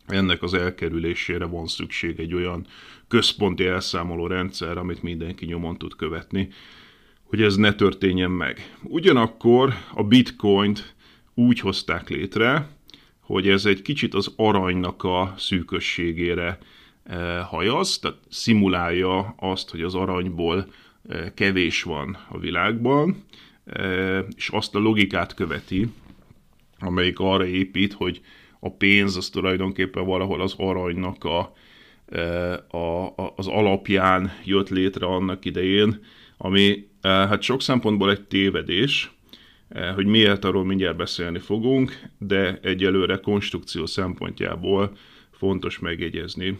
Ennek 0.06 0.42
az 0.42 0.54
elkerülésére 0.54 1.44
van 1.44 1.66
szükség 1.66 2.20
egy 2.20 2.34
olyan 2.34 2.66
központi 3.08 3.64
elszámoló 3.66 4.26
rendszer, 4.26 4.76
amit 4.78 5.02
mindenki 5.02 5.46
nyomon 5.46 5.76
tud 5.78 5.96
követni, 5.96 6.48
hogy 7.22 7.42
ez 7.42 7.56
ne 7.56 7.74
történjen 7.74 8.30
meg. 8.30 8.76
Ugyanakkor 8.82 9.74
a 9.94 10.02
bitcoint 10.02 10.94
úgy 11.34 11.60
hozták 11.60 12.08
létre, 12.08 12.68
hogy 13.20 13.48
ez 13.48 13.66
egy 13.66 13.82
kicsit 13.82 14.14
az 14.14 14.32
aranynak 14.36 15.04
a 15.04 15.34
szűkösségére 15.36 16.58
eh, 17.04 17.44
hajaz, 17.44 17.98
tehát 17.98 18.18
szimulálja 18.28 19.34
azt, 19.38 19.70
hogy 19.70 19.82
az 19.82 19.94
aranyból 19.94 20.66
eh, 21.08 21.30
kevés 21.34 21.82
van 21.82 22.18
a 22.28 22.38
világban, 22.38 23.24
eh, 23.64 24.24
és 24.36 24.48
azt 24.48 24.74
a 24.74 24.78
logikát 24.78 25.34
követi, 25.34 25.88
amelyik 26.86 27.18
arra 27.18 27.46
épít, 27.46 27.92
hogy 27.92 28.20
a 28.60 28.70
pénz 28.70 29.16
az 29.16 29.28
tulajdonképpen 29.28 30.04
valahol 30.04 30.40
az 30.40 30.54
aranynak 30.56 31.24
a, 31.24 31.52
e, 32.08 32.52
a, 32.70 33.06
a, 33.06 33.32
az 33.36 33.46
alapján 33.46 34.32
jött 34.44 34.68
létre 34.68 35.06
annak 35.06 35.44
idején, 35.44 36.00
ami 36.36 36.88
e, 37.00 37.08
hát 37.08 37.42
sok 37.42 37.62
szempontból 37.62 38.10
egy 38.10 38.22
tévedés, 38.22 39.12
e, 39.68 39.90
hogy 39.90 40.06
miért 40.06 40.44
arról 40.44 40.64
mindjárt 40.64 40.96
beszélni 40.96 41.38
fogunk, 41.38 42.00
de 42.18 42.58
egyelőre 42.62 43.16
konstrukció 43.16 43.86
szempontjából 43.86 44.96
fontos 45.30 45.78
megjegyezni, 45.78 46.58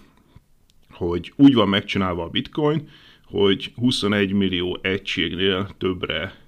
hogy 0.91 1.33
úgy 1.37 1.55
van 1.55 1.69
megcsinálva 1.69 2.23
a 2.23 2.29
bitcoin, 2.29 2.89
hogy 3.25 3.73
21 3.77 4.33
millió 4.33 4.79
egységnél 4.83 5.69
többre 5.79 6.44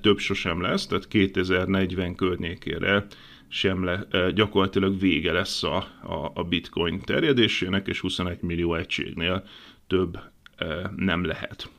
több 0.00 0.18
sosem 0.18 0.60
lesz, 0.60 0.86
tehát 0.86 1.08
2040 1.08 2.14
környékére 2.14 3.06
sem 3.48 3.84
le, 3.84 4.06
gyakorlatilag 4.34 4.98
vége 4.98 5.32
lesz 5.32 5.62
a, 5.62 5.76
a, 6.02 6.30
a 6.34 6.44
bitcoin 6.44 7.00
terjedésének, 7.00 7.86
és 7.86 8.00
21 8.00 8.42
millió 8.42 8.74
egységnél 8.74 9.44
több 9.86 10.18
nem 10.96 11.24
lehet. 11.24 11.70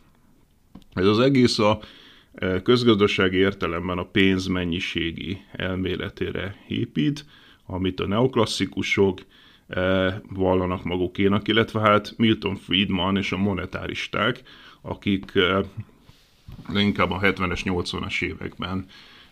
Ez 0.93 1.05
az 1.05 1.19
egész 1.19 1.60
a 1.60 1.79
közgazdasági 2.63 3.38
értelemben 3.38 3.98
a 3.98 4.05
pénzmennyiségi 4.05 5.41
elméletére 5.51 6.55
épít, 6.67 7.25
amit 7.65 8.00
a 8.00 8.07
neoklasszikusok 8.07 9.19
vallanak 10.29 10.83
magukénak, 10.83 11.48
illetve 11.48 11.79
hát 11.79 12.13
Milton 12.17 12.55
Friedman 12.55 13.17
és 13.17 13.31
a 13.31 13.38
monetáristák, 13.38 14.41
akik 14.81 15.31
inkább 16.74 17.12
a 17.12 17.20
70-es, 17.20 17.62
80-as 17.63 18.22
években 18.22 18.86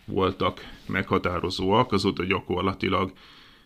voltak 0.04 0.60
meghatározóak, 0.86 1.92
azóta 1.92 2.24
gyakorlatilag 2.24 3.12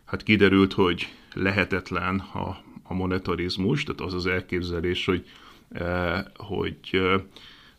hát 0.04 0.22
kiderült, 0.22 0.72
hogy 0.72 1.08
lehetetlen 1.34 2.18
a, 2.18 2.56
a 2.82 2.94
monetarizmus, 2.94 3.82
tehát 3.82 4.00
az 4.00 4.14
az 4.14 4.26
elképzelés, 4.26 5.04
hogy, 5.04 5.24
eh, 5.68 6.24
hogy 6.36 6.76
eh, 6.90 7.20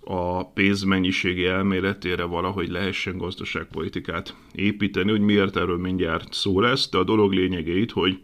a 0.07 0.47
pénzmennyiségi 0.47 1.45
elméletére 1.45 2.23
valahogy 2.23 2.69
lehessen 2.69 3.17
gazdaságpolitikát 3.17 4.35
építeni, 4.51 5.09
hogy 5.09 5.21
miért 5.21 5.55
erről 5.55 5.77
mindjárt 5.77 6.33
szó 6.33 6.59
lesz, 6.59 6.89
de 6.89 6.97
a 6.97 7.03
dolog 7.03 7.33
lényegeit, 7.33 7.91
hogy 7.91 8.19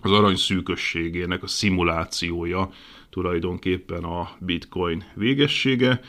az 0.00 0.10
arany 0.10 0.36
szűkösségének 0.36 1.42
a 1.42 1.46
szimulációja 1.46 2.70
tulajdonképpen 3.10 4.04
a 4.04 4.30
bitcoin 4.38 5.04
végessége, 5.14 6.00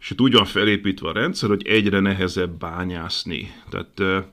és 0.00 0.10
itt 0.10 0.20
úgy 0.20 0.32
van 0.32 0.44
felépítve 0.44 1.08
a 1.08 1.12
rendszer, 1.12 1.48
hogy 1.48 1.66
egyre 1.66 2.00
nehezebb 2.00 2.58
bányászni. 2.58 3.52
Tehát 3.68 4.24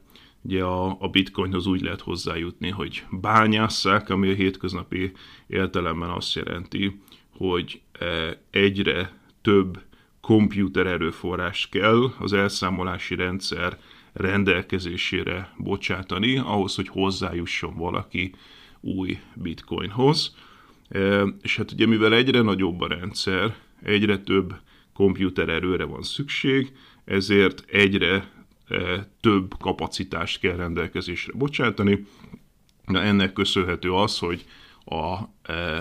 ugye 0.42 0.64
a, 0.64 0.98
a 1.00 1.08
bitcoinhoz 1.08 1.68
úgy 1.68 1.82
lehet 1.82 2.02
hozzájutni, 2.02 2.70
hogy 2.70 3.04
bányásszák, 3.12 4.10
ami 4.10 4.30
a 4.30 4.34
hétköznapi 4.34 5.12
értelemben 5.48 6.10
azt 6.10 6.36
jelenti, 6.36 7.02
hogy 7.38 7.82
egyre 8.50 9.14
több 9.42 9.82
komputer 10.22 10.88
erőforrás 10.88 11.70
kell 11.72 12.14
az 12.20 12.34
elszámolási 12.34 13.16
rendszer 13.16 13.80
rendelkezésére 14.14 15.54
bocsátani, 15.58 16.38
ahhoz, 16.38 16.76
hogy 16.76 16.88
hozzájusson 16.88 17.76
valaki 17.76 18.34
új 18.82 19.20
bitcoinhoz. 19.34 20.36
És 21.42 21.58
hát 21.58 21.72
ugye 21.72 21.86
mivel 21.86 22.14
egyre 22.14 22.42
nagyobb 22.42 22.82
a 22.82 22.88
rendszer, 22.88 23.56
egyre 23.84 24.18
több 24.18 24.56
erőre 25.36 25.84
van 25.84 26.02
szükség, 26.02 26.72
ezért 27.06 27.64
egyre 27.70 28.32
több 29.22 29.54
kapacitást 29.60 30.40
kell 30.40 30.56
rendelkezésre 30.56 31.34
bocsátani. 31.36 32.06
Na, 32.86 33.02
ennek 33.02 33.34
köszönhető 33.34 33.94
az, 33.94 34.20
hogy 34.20 34.46
a, 34.86 35.18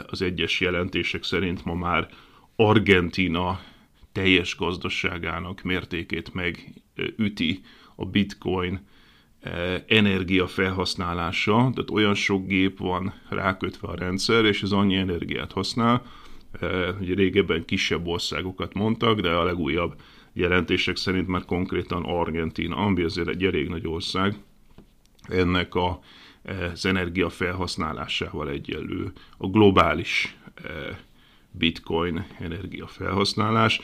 az 0.07 0.23
egyes 0.23 0.61
jelentések 0.61 1.23
szerint 1.23 1.65
ma 1.65 1.75
már 1.75 2.09
Argentina 2.57 3.61
teljes 4.13 4.57
gazdaságának 4.57 5.63
mértékét 5.63 6.35
megüti 6.35 7.61
a 7.97 8.07
bitcoin 8.07 8.87
energia 9.87 10.47
felhasználása, 10.47 11.53
tehát 11.55 11.91
olyan 11.91 12.15
sok 12.15 12.47
gép 12.47 12.79
van 12.79 13.15
rákötve 13.29 13.89
a 13.89 13.95
rendszer, 13.95 14.45
és 14.45 14.63
ez 14.63 14.73
annyi 14.73 14.97
energiát 14.97 15.53
használ, 15.53 16.03
hogy 16.99 17.15
régebben 17.15 17.65
kisebb 17.65 18.07
országokat 18.07 18.75
mondtak, 18.75 19.21
de 19.21 19.31
a 19.31 19.45
legújabb 19.45 19.95
jelentések 20.33 20.97
szerint 20.97 21.29
már 21.29 21.45
konkrétan 21.45 22.03
Argentina, 22.03 22.77
ami 22.77 23.03
azért 23.03 23.29
egy 23.29 23.45
elég 23.45 23.69
nagy 23.69 23.87
ország, 23.87 24.35
ennek 25.29 25.75
a, 25.75 26.01
az 26.73 26.87
energia 26.87 27.29
felhasználásával 27.29 28.49
egyenlő 28.49 29.13
a 29.37 29.47
globális 29.47 30.37
bitcoin 31.51 32.27
energiafelhasználás, 32.41 33.81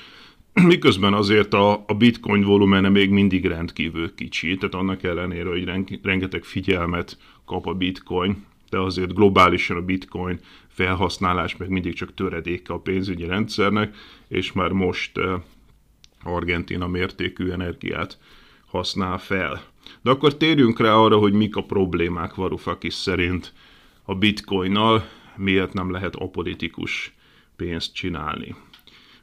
miközben 0.63 1.15
azért 1.15 1.55
a, 1.55 1.85
a 1.87 1.95
bitcoin 1.95 2.43
volumene 2.43 2.89
még 2.89 3.11
mindig 3.11 3.47
rendkívül 3.47 4.15
kicsi, 4.15 4.57
tehát 4.57 4.75
annak 4.75 5.03
ellenére, 5.03 5.49
hogy 5.49 5.71
rengeteg 6.03 6.45
figyelmet 6.45 7.19
kap 7.45 7.67
a 7.67 7.75
bitcoin, 7.75 8.45
de 8.71 8.79
azért 8.79 9.15
globálisan 9.15 9.77
a 9.77 9.85
bitcoin 9.85 10.39
felhasználás 10.81 11.57
meg 11.57 11.69
mindig 11.69 11.95
csak 11.95 12.15
töredéke 12.15 12.73
a 12.73 12.79
pénzügyi 12.79 13.27
rendszernek, 13.27 13.97
és 14.29 14.53
már 14.53 14.71
most 14.71 15.19
uh, 15.19 15.33
Argentina 16.23 16.87
mértékű 16.87 17.51
energiát 17.51 18.19
használ 18.67 19.19
fel. 19.19 19.63
De 20.03 20.11
akkor 20.11 20.37
térjünk 20.37 20.81
rá 20.81 20.95
arra, 20.95 21.17
hogy 21.17 21.33
mik 21.33 21.57
a 21.57 21.63
problémák 21.63 22.35
Varoufakis 22.35 22.95
szerint 22.95 23.53
a 24.05 24.15
bitcoinnal, 24.15 25.09
miért 25.37 25.73
nem 25.73 25.91
lehet 25.91 26.17
apolitikus 26.17 27.15
pénzt 27.57 27.95
csinálni. 27.95 28.55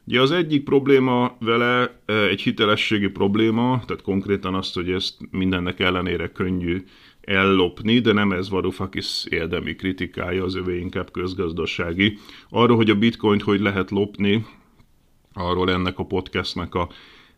Ugye 0.04 0.20
az 0.20 0.30
egyik 0.30 0.64
probléma 0.64 1.36
vele 1.40 2.00
egy 2.06 2.40
hitelességi 2.40 3.08
probléma, 3.08 3.82
tehát 3.86 4.02
konkrétan 4.02 4.54
azt, 4.54 4.74
hogy 4.74 4.90
ezt 4.90 5.14
mindennek 5.30 5.80
ellenére 5.80 6.28
könnyű 6.32 6.84
ellopni, 7.28 7.98
de 7.98 8.12
nem 8.12 8.32
ez 8.32 8.48
Varoufakis 8.48 9.24
érdemi 9.28 9.74
kritikája, 9.74 10.44
az 10.44 10.54
övé 10.54 10.78
inkább 10.78 11.10
közgazdasági. 11.10 12.18
Arról, 12.48 12.76
hogy 12.76 12.90
a 12.90 12.98
bitcoint 12.98 13.42
hogy 13.42 13.60
lehet 13.60 13.90
lopni, 13.90 14.46
arról 15.32 15.70
ennek 15.70 15.98
a 15.98 16.04
podcastnek 16.04 16.74
a 16.74 16.88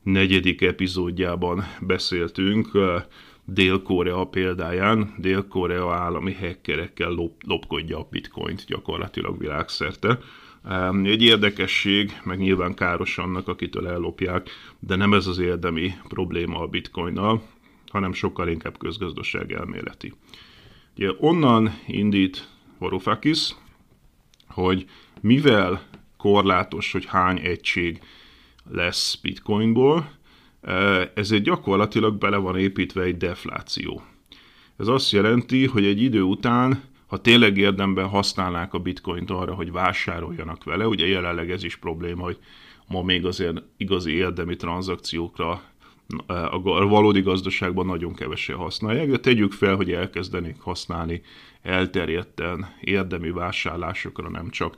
negyedik 0.02 0.62
epizódjában 0.62 1.64
beszéltünk, 1.80 2.70
Dél-Korea 3.44 4.24
példáján. 4.24 5.14
Dél-Korea 5.18 5.92
állami 5.92 6.32
hackerekkel 6.32 7.10
lop, 7.10 7.32
lopkodja 7.46 7.98
a 7.98 8.08
bitcoint 8.10 8.64
gyakorlatilag 8.66 9.38
világszerte. 9.38 10.18
Egy 11.04 11.22
érdekesség, 11.22 12.20
meg 12.24 12.38
nyilván 12.38 12.74
káros 12.74 13.18
annak, 13.18 13.48
akitől 13.48 13.88
ellopják, 13.88 14.50
de 14.78 14.96
nem 14.96 15.14
ez 15.14 15.26
az 15.26 15.38
érdemi 15.38 15.92
probléma 16.08 16.60
a 16.60 16.66
bitcoinnal, 16.66 17.42
hanem 17.90 18.12
sokkal 18.12 18.48
inkább 18.48 18.78
közgazdaság 18.78 19.52
elméleti. 19.52 20.14
Ugye 20.96 21.10
onnan 21.18 21.78
indít 21.86 22.48
Varoufakis, 22.78 23.54
hogy 24.48 24.84
mivel 25.20 25.82
korlátos, 26.16 26.92
hogy 26.92 27.04
hány 27.04 27.38
egység 27.38 28.00
lesz 28.70 29.14
bitcoinból, 29.14 30.18
ezért 31.14 31.42
gyakorlatilag 31.42 32.18
bele 32.18 32.36
van 32.36 32.58
építve 32.58 33.02
egy 33.02 33.16
defláció. 33.16 34.02
Ez 34.76 34.86
azt 34.86 35.10
jelenti, 35.10 35.66
hogy 35.66 35.84
egy 35.84 36.02
idő 36.02 36.22
után 36.22 36.88
ha 37.10 37.20
tényleg 37.20 37.56
érdemben 37.56 38.08
használnák 38.08 38.74
a 38.74 38.78
bitcoint 38.78 39.30
arra, 39.30 39.54
hogy 39.54 39.72
vásároljanak 39.72 40.64
vele, 40.64 40.86
ugye 40.86 41.06
jelenleg 41.06 41.50
ez 41.50 41.64
is 41.64 41.76
probléma, 41.76 42.22
hogy 42.22 42.38
ma 42.86 43.02
még 43.02 43.26
azért 43.26 43.62
igazi 43.76 44.12
érdemi 44.12 44.56
tranzakciókra 44.56 45.62
a 46.26 46.86
valódi 46.86 47.20
gazdaságban 47.20 47.86
nagyon 47.86 48.14
kevesen 48.14 48.56
használják, 48.56 49.08
de 49.10 49.18
tegyük 49.18 49.52
fel, 49.52 49.76
hogy 49.76 49.92
elkezdenék 49.92 50.60
használni 50.60 51.22
elterjedten 51.62 52.74
érdemi 52.80 53.30
vásárlásokra, 53.30 54.28
nem 54.28 54.50
csak 54.50 54.76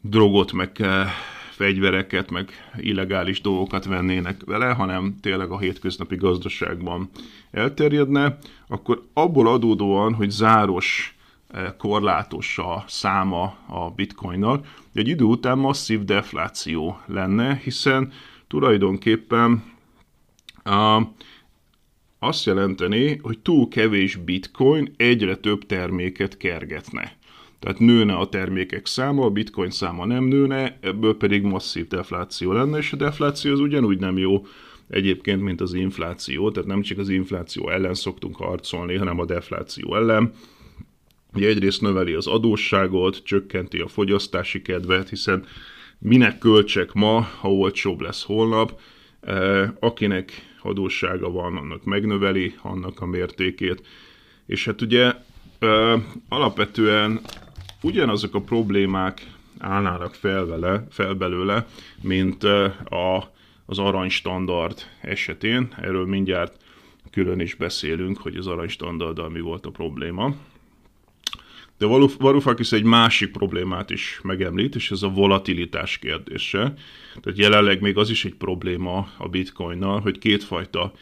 drogot, 0.00 0.52
meg 0.52 0.82
fegyvereket, 1.50 2.30
meg 2.30 2.50
illegális 2.76 3.40
dolgokat 3.40 3.84
vennének 3.84 4.40
vele, 4.44 4.72
hanem 4.72 5.14
tényleg 5.20 5.50
a 5.50 5.58
hétköznapi 5.58 6.16
gazdaságban 6.16 7.10
elterjedne, 7.50 8.38
akkor 8.68 9.02
abból 9.12 9.48
adódóan, 9.48 10.14
hogy 10.14 10.30
záros 10.30 11.14
korlátos 11.78 12.58
a 12.58 12.84
száma 12.86 13.54
a 13.66 13.90
bitcoinnak, 13.90 14.66
egy 14.94 15.08
idő 15.08 15.24
után 15.24 15.58
masszív 15.58 16.04
defláció 16.04 17.00
lenne, 17.06 17.60
hiszen 17.64 18.12
tulajdonképpen 18.48 19.62
a, 20.62 21.02
azt 22.18 22.44
jelenteni, 22.44 23.18
hogy 23.22 23.38
túl 23.38 23.68
kevés 23.68 24.16
bitcoin 24.16 24.94
egyre 24.96 25.36
több 25.36 25.66
terméket 25.66 26.36
kergetne. 26.36 27.18
Tehát 27.58 27.78
nőne 27.78 28.14
a 28.14 28.28
termékek 28.28 28.86
száma, 28.86 29.24
a 29.24 29.30
bitcoin 29.30 29.70
száma 29.70 30.04
nem 30.04 30.24
nőne, 30.24 30.78
ebből 30.80 31.16
pedig 31.16 31.42
masszív 31.42 31.86
defláció 31.86 32.52
lenne, 32.52 32.78
és 32.78 32.92
a 32.92 32.96
defláció 32.96 33.52
az 33.52 33.60
ugyanúgy 33.60 33.98
nem 33.98 34.18
jó 34.18 34.46
egyébként, 34.88 35.42
mint 35.42 35.60
az 35.60 35.74
infláció, 35.74 36.50
tehát 36.50 36.68
nem 36.68 36.82
csak 36.82 36.98
az 36.98 37.08
infláció 37.08 37.70
ellen 37.70 37.94
szoktunk 37.94 38.36
harcolni, 38.36 38.96
hanem 38.96 39.18
a 39.18 39.24
defláció 39.24 39.96
ellen. 39.96 40.32
Ugye 41.34 41.48
egyrészt 41.48 41.80
növeli 41.80 42.12
az 42.12 42.26
adósságot, 42.26 43.22
csökkenti 43.24 43.78
a 43.78 43.88
fogyasztási 43.88 44.62
kedvet, 44.62 45.08
hiszen 45.08 45.44
minek 45.98 46.38
költsek 46.38 46.92
ma, 46.92 47.20
ha 47.40 47.52
olcsóbb 47.52 48.00
lesz 48.00 48.24
holnap, 48.24 48.80
e, 49.20 49.74
akinek 49.80 50.49
adóssága 50.62 51.30
van, 51.30 51.56
annak 51.56 51.84
megnöveli 51.84 52.54
annak 52.62 53.00
a 53.00 53.06
mértékét. 53.06 53.86
És 54.46 54.64
hát 54.64 54.80
ugye 54.80 55.12
alapvetően 56.28 57.20
ugyanazok 57.82 58.34
a 58.34 58.40
problémák 58.40 59.26
állnának 59.58 60.14
fel, 60.14 60.46
vele, 60.46 60.86
fel 60.90 61.14
belőle, 61.14 61.66
mint 62.02 62.44
a, 62.84 63.32
az 63.66 63.78
aranystandard 63.78 64.82
esetén. 65.00 65.74
Erről 65.76 66.06
mindjárt 66.06 66.56
külön 67.10 67.40
is 67.40 67.54
beszélünk, 67.54 68.18
hogy 68.18 68.36
az 68.36 68.46
aranystandarddal 68.46 69.28
mi 69.28 69.40
volt 69.40 69.66
a 69.66 69.70
probléma. 69.70 70.34
De 71.80 71.86
Varoufakis 72.18 72.72
egy 72.72 72.82
másik 72.82 73.30
problémát 73.30 73.90
is 73.90 74.20
megemlít, 74.22 74.74
és 74.74 74.90
ez 74.90 75.02
a 75.02 75.08
volatilitás 75.08 75.98
kérdése. 75.98 76.74
Tehát 77.20 77.38
jelenleg 77.38 77.80
még 77.80 77.96
az 77.96 78.10
is 78.10 78.24
egy 78.24 78.34
probléma 78.34 79.08
a 79.18 79.28
bitcoinnal, 79.28 80.00
hogy 80.00 80.18
kétfajta 80.18 80.92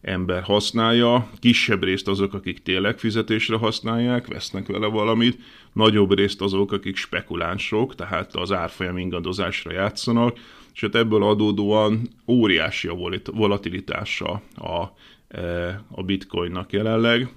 ember 0.00 0.42
használja, 0.42 1.30
kisebb 1.38 1.82
részt 1.82 2.08
azok, 2.08 2.34
akik 2.34 2.62
tényleg 2.62 2.98
fizetésre 2.98 3.56
használják, 3.56 4.26
vesznek 4.26 4.66
vele 4.66 4.86
valamit, 4.86 5.38
nagyobb 5.72 6.14
részt 6.14 6.40
azok, 6.40 6.72
akik 6.72 6.96
spekulánsok, 6.96 7.94
tehát 7.94 8.34
az 8.34 8.52
árfolyam 8.52 8.98
ingadozásra 8.98 9.72
játszanak, 9.72 10.38
és 10.74 10.80
hát 10.80 10.94
ebből 10.94 11.22
adódóan 11.22 12.08
óriási 12.26 12.88
a 12.88 13.20
volatilitása 13.32 14.42
a, 14.54 14.84
e, 15.28 15.68
a 15.90 16.02
bitcoinnak 16.02 16.72
jelenleg 16.72 17.28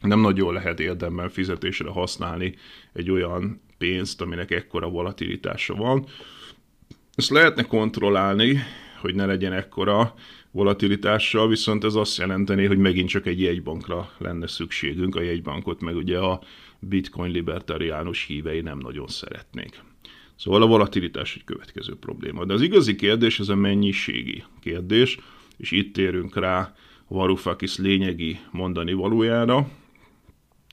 nem 0.00 0.20
nagyon 0.20 0.52
lehet 0.52 0.80
érdemben 0.80 1.28
fizetésre 1.28 1.90
használni 1.90 2.54
egy 2.92 3.10
olyan 3.10 3.60
pénzt, 3.78 4.20
aminek 4.20 4.50
ekkora 4.50 4.88
volatilitása 4.88 5.74
van. 5.74 6.06
Ezt 7.14 7.30
lehetne 7.30 7.62
kontrollálni, 7.62 8.58
hogy 9.00 9.14
ne 9.14 9.26
legyen 9.26 9.52
ekkora 9.52 10.14
volatilitással, 10.50 11.48
viszont 11.48 11.84
ez 11.84 11.94
azt 11.94 12.18
jelenteni, 12.18 12.66
hogy 12.66 12.78
megint 12.78 13.08
csak 13.08 13.26
egy 13.26 13.40
jegybankra 13.40 14.10
lenne 14.18 14.46
szükségünk. 14.46 15.16
A 15.16 15.22
jegybankot 15.22 15.80
meg 15.80 15.96
ugye 15.96 16.18
a 16.18 16.42
bitcoin 16.78 17.30
libertariánus 17.30 18.24
hívei 18.24 18.60
nem 18.60 18.78
nagyon 18.78 19.06
szeretnék. 19.06 19.82
Szóval 20.36 20.62
a 20.62 20.66
volatilitás 20.66 21.34
egy 21.34 21.44
következő 21.44 21.96
probléma. 21.96 22.44
De 22.44 22.54
az 22.54 22.60
igazi 22.60 22.94
kérdés 22.94 23.40
ez 23.40 23.48
a 23.48 23.54
mennyiségi 23.54 24.44
kérdés, 24.60 25.18
és 25.56 25.70
itt 25.70 25.94
térünk 25.94 26.36
rá 26.36 26.74
Varoufakis 27.08 27.78
lényegi 27.78 28.38
mondani 28.50 28.92
valójára, 28.92 29.68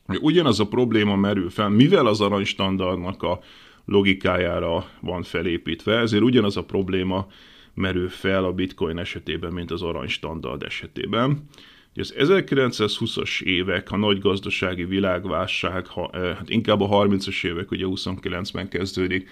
Ugyanaz 0.07 0.59
a 0.59 0.67
probléma 0.67 1.15
merül 1.15 1.49
fel, 1.49 1.69
mivel 1.69 2.05
az 2.05 2.21
aranystandardnak 2.21 3.23
a 3.23 3.39
logikájára 3.85 4.85
van 5.01 5.23
felépítve, 5.23 5.97
ezért 5.97 6.23
ugyanaz 6.23 6.57
a 6.57 6.63
probléma 6.63 7.27
merül 7.73 8.09
fel 8.09 8.43
a 8.43 8.53
bitcoin 8.53 8.97
esetében, 8.97 9.53
mint 9.53 9.71
az 9.71 9.81
aranystandard 9.81 10.63
esetében. 10.63 11.47
Az 11.95 12.13
1920-as 12.17 13.41
évek, 13.41 13.91
a 13.91 13.97
nagy 13.97 14.19
gazdasági 14.19 14.85
világválság, 14.85 15.87
ha, 15.87 16.09
hát 16.13 16.49
inkább 16.49 16.81
a 16.81 16.87
30-as 16.87 17.45
évek, 17.45 17.71
ugye 17.71 17.85
29-ben 17.87 18.69
kezdődik, 18.69 19.29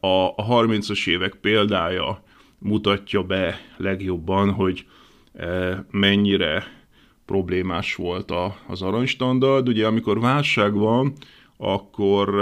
a 0.00 0.34
30-as 0.34 1.08
évek 1.08 1.34
példája 1.34 2.22
mutatja 2.58 3.22
be 3.22 3.60
legjobban, 3.76 4.50
hogy 4.50 4.86
mennyire 5.90 6.79
problémás 7.30 7.94
volt 7.94 8.32
az 8.66 8.82
aranystandard. 8.82 9.68
Ugye 9.68 9.86
amikor 9.86 10.20
válság 10.20 10.74
van, 10.74 11.12
akkor 11.56 12.34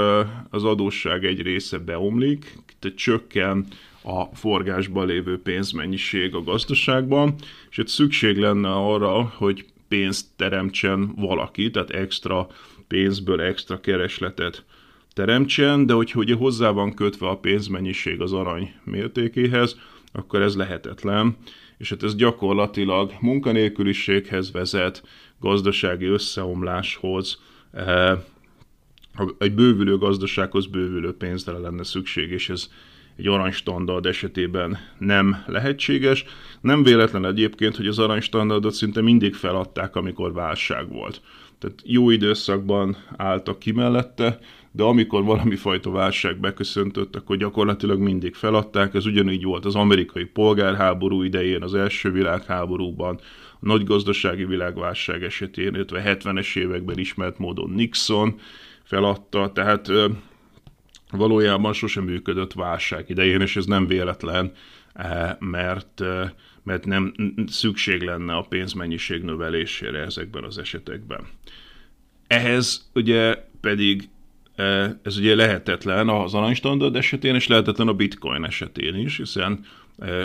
az 0.50 0.64
adósság 0.64 1.24
egy 1.24 1.42
része 1.42 1.78
beomlik, 1.78 2.58
tehát 2.78 2.96
csökken 2.96 3.66
a 4.02 4.24
forgásban 4.24 5.06
lévő 5.06 5.42
pénzmennyiség 5.42 6.34
a 6.34 6.42
gazdaságban, 6.42 7.34
és 7.70 7.78
itt 7.78 7.88
szükség 7.88 8.38
lenne 8.38 8.72
arra, 8.72 9.32
hogy 9.36 9.64
pénzt 9.88 10.26
teremtsen 10.36 11.14
valaki, 11.16 11.70
tehát 11.70 11.90
extra 11.90 12.46
pénzből 12.86 13.40
extra 13.40 13.80
keresletet 13.80 14.64
teremtsen, 15.12 15.86
de 15.86 15.92
hogyha 15.92 16.18
ugye 16.18 16.34
hozzá 16.34 16.70
van 16.70 16.94
kötve 16.94 17.28
a 17.28 17.38
pénzmennyiség 17.38 18.20
az 18.20 18.32
arany 18.32 18.72
mértékéhez, 18.84 19.78
akkor 20.12 20.42
ez 20.42 20.56
lehetetlen, 20.56 21.36
és 21.78 21.88
hát 21.88 22.02
ez 22.02 22.14
gyakorlatilag 22.16 23.12
munkanélküliséghez 23.20 24.52
vezet, 24.52 25.02
gazdasági 25.40 26.06
összeomláshoz, 26.06 27.40
eh, 27.72 28.18
egy 29.38 29.54
bővülő 29.54 29.98
gazdasághoz 29.98 30.66
bővülő 30.66 31.16
pénzre 31.16 31.58
lenne 31.58 31.82
szükség, 31.82 32.30
és 32.30 32.48
ez 32.48 32.68
egy 33.16 33.26
aranystandard 33.26 34.06
esetében 34.06 34.78
nem 34.98 35.42
lehetséges. 35.46 36.24
Nem 36.60 36.82
véletlen 36.82 37.24
egyébként, 37.24 37.76
hogy 37.76 37.86
az 37.86 37.98
aranystandardot 37.98 38.72
szinte 38.72 39.00
mindig 39.00 39.34
feladták, 39.34 39.96
amikor 39.96 40.32
válság 40.32 40.88
volt. 40.88 41.20
Tehát 41.58 41.82
jó 41.84 42.10
időszakban 42.10 42.96
álltak 43.16 43.58
ki 43.58 43.72
mellette, 43.72 44.38
de 44.72 44.82
amikor 44.82 45.24
valami 45.24 45.56
fajta 45.56 45.90
válság 45.90 46.40
beköszöntött, 46.40 47.16
akkor 47.16 47.36
gyakorlatilag 47.36 47.98
mindig 47.98 48.34
feladták. 48.34 48.94
Ez 48.94 49.06
ugyanígy 49.06 49.44
volt 49.44 49.64
az 49.64 49.74
amerikai 49.74 50.24
polgárháború 50.24 51.22
idején, 51.22 51.62
az 51.62 51.74
első 51.74 52.10
világháborúban, 52.10 53.20
a 53.52 53.66
nagy 53.66 53.84
gazdasági 53.84 54.44
világválság 54.44 55.22
esetén, 55.22 55.74
illetve 55.74 56.02
70-es 56.04 56.56
években 56.56 56.98
ismert 56.98 57.38
módon 57.38 57.70
Nixon 57.70 58.40
feladta, 58.82 59.52
tehát 59.52 59.90
valójában 61.10 61.72
sosem 61.72 62.04
működött 62.04 62.52
válság 62.52 63.04
idején, 63.08 63.40
és 63.40 63.56
ez 63.56 63.66
nem 63.66 63.86
véletlen, 63.86 64.52
eh, 64.92 65.36
mert, 65.38 66.02
mert 66.62 66.84
nem 66.84 67.14
szükség 67.46 68.02
lenne 68.02 68.36
a 68.36 68.46
pénzmennyiség 68.48 69.22
növelésére 69.22 69.98
ezekben 69.98 70.44
az 70.44 70.58
esetekben. 70.58 71.26
Ehhez 72.26 72.90
ugye 72.94 73.36
pedig 73.60 74.08
ez 75.02 75.16
ugye 75.16 75.34
lehetetlen 75.34 76.08
az 76.08 76.34
aranystandard 76.34 76.96
esetén, 76.96 77.34
és 77.34 77.46
lehetetlen 77.46 77.88
a 77.88 77.94
bitcoin 77.94 78.44
esetén 78.44 78.94
is, 78.94 79.16
hiszen 79.16 79.64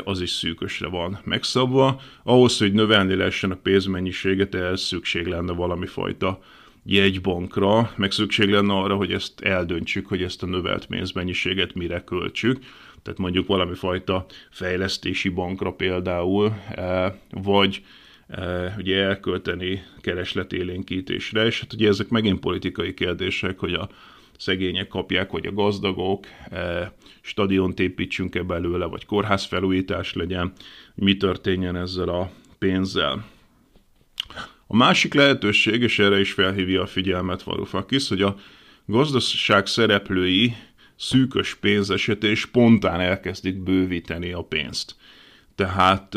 az 0.04 0.22
is 0.22 0.30
szűkösre 0.30 0.88
van 0.88 1.20
megszabva. 1.24 2.02
Ahhoz, 2.24 2.58
hogy 2.58 2.74
növelni 2.74 3.16
lehessen 3.16 3.52
a 3.52 3.60
pénzmennyiséget, 3.64 4.56
ehhez 4.56 4.82
szükség 4.82 5.26
lenne 5.26 5.54
valami 5.54 5.86
fajta 5.86 6.40
jegybankra, 6.86 7.92
meg 7.96 8.12
szükség 8.12 8.50
lenne 8.50 8.74
arra, 8.74 8.96
hogy 8.96 9.12
ezt 9.12 9.42
eldöntsük, 9.42 10.08
hogy 10.08 10.24
ezt 10.24 10.44
a 10.44 10.46
növelt 10.46 10.86
pénzmennyiséget 10.86 11.74
mire 11.74 12.04
költsük. 12.04 12.60
Tehát 13.02 13.20
mondjuk 13.20 13.48
valami 13.48 13.76
fajta 13.76 14.26
fejlesztési 14.52 15.30
bankra 15.30 15.72
például, 15.72 16.54
vagy 17.30 17.84
ugye 18.78 19.04
elkölteni 19.04 19.84
keresletélénkítésre, 20.02 21.46
és 21.46 21.60
hát 21.60 21.74
ugye 21.74 21.88
ezek 21.88 22.10
megint 22.10 22.40
politikai 22.40 22.94
kérdések, 22.94 23.60
hogy 23.60 23.74
a 23.74 23.90
szegények 24.38 24.88
kapják, 24.88 25.32
vagy 25.32 25.46
a 25.46 25.54
gazdagok, 25.54 26.26
e, 26.50 26.94
stadiont 27.22 27.80
építsünk-e 27.80 28.44
belőle, 28.44 28.86
vagy 28.86 29.06
kórházfelújítás 29.06 30.14
legyen, 30.14 30.54
mi 30.96 31.18
történjen 31.18 31.76
ezzel 31.76 32.10
a 32.10 32.32
pénzzel. 32.58 33.26
A 34.68 34.76
másik 34.76 35.14
lehetőség, 35.14 35.82
és 35.82 36.00
erre 36.00 36.20
is 36.20 36.32
felhívja 36.32 36.82
a 36.82 36.86
figyelmet 36.86 37.44
Varoufakis, 37.44 38.08
hogy 38.08 38.22
a 38.22 38.36
gazdaság 38.86 39.68
szereplői 39.68 40.56
szűkös 40.96 41.56
pénz 41.56 41.90
esetén 41.90 42.36
spontán 42.36 43.00
elkezdik 43.00 43.64
bővíteni 43.64 44.32
a 44.32 44.42
pénzt. 44.42 44.96
Tehát 45.56 46.16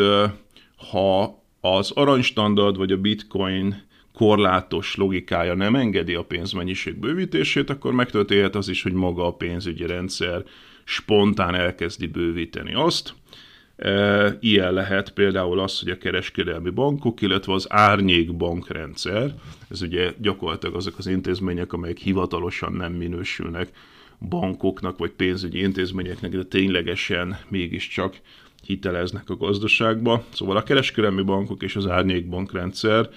ha 0.90 1.42
az 1.60 1.90
aranystandard 1.90 2.76
vagy 2.76 2.92
a 2.92 2.96
bitcoin 3.00 3.85
korlátos 4.16 4.94
logikája 4.94 5.54
nem 5.54 5.74
engedi 5.74 6.14
a 6.14 6.24
pénzmennyiség 6.24 6.98
bővítését, 6.98 7.70
akkor 7.70 7.92
megtörténhet 7.92 8.54
az 8.54 8.68
is, 8.68 8.82
hogy 8.82 8.92
maga 8.92 9.26
a 9.26 9.32
pénzügyi 9.32 9.86
rendszer 9.86 10.42
spontán 10.84 11.54
elkezdi 11.54 12.06
bővíteni 12.06 12.74
azt, 12.74 13.14
Ilyen 14.40 14.72
lehet 14.72 15.10
például 15.10 15.60
az, 15.60 15.80
hogy 15.80 15.90
a 15.90 15.98
kereskedelmi 15.98 16.70
bankok, 16.70 17.20
illetve 17.20 17.52
az 17.52 17.66
árnyék 17.68 18.36
bankrendszer, 18.36 19.34
ez 19.70 19.82
ugye 19.82 20.12
gyakorlatilag 20.18 20.74
azok 20.74 20.98
az 20.98 21.06
intézmények, 21.06 21.72
amelyek 21.72 21.98
hivatalosan 21.98 22.72
nem 22.72 22.92
minősülnek 22.92 23.68
bankoknak 24.28 24.98
vagy 24.98 25.10
pénzügyi 25.10 25.58
intézményeknek, 25.58 26.30
de 26.30 26.42
ténylegesen 26.42 27.38
mégiscsak 27.48 28.20
hiteleznek 28.64 29.30
a 29.30 29.36
gazdaságba. 29.36 30.24
Szóval 30.32 30.56
a 30.56 30.62
kereskedelmi 30.62 31.22
bankok 31.22 31.62
és 31.62 31.76
az 31.76 31.86
árnyék 31.86 32.28
bankrendszer 32.28 33.08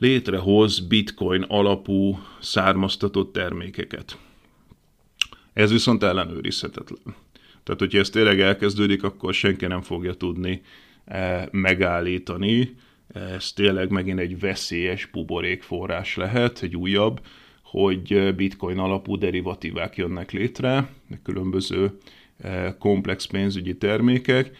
létrehoz 0.00 0.78
bitcoin 0.78 1.42
alapú 1.42 2.18
származtatott 2.40 3.32
termékeket. 3.32 4.18
Ez 5.52 5.70
viszont 5.70 6.02
ellenőrizhetetlen. 6.02 7.14
Tehát, 7.62 7.80
hogyha 7.80 7.98
ez 7.98 8.10
tényleg 8.10 8.40
elkezdődik, 8.40 9.02
akkor 9.02 9.34
senki 9.34 9.66
nem 9.66 9.80
fogja 9.80 10.14
tudni 10.14 10.62
eh, 11.04 11.44
megállítani. 11.50 12.74
Ez 13.14 13.52
tényleg 13.52 13.90
megint 13.90 14.18
egy 14.18 14.38
veszélyes 14.38 15.06
buborékforrás 15.06 16.16
lehet, 16.16 16.62
egy 16.62 16.76
újabb, 16.76 17.20
hogy 17.62 18.12
eh, 18.12 18.32
bitcoin 18.32 18.78
alapú 18.78 19.18
derivatívák 19.18 19.96
jönnek 19.96 20.30
létre, 20.30 20.88
különböző 21.22 21.98
eh, 22.38 22.74
komplex 22.78 23.26
pénzügyi 23.26 23.76
termékek, 23.76 24.56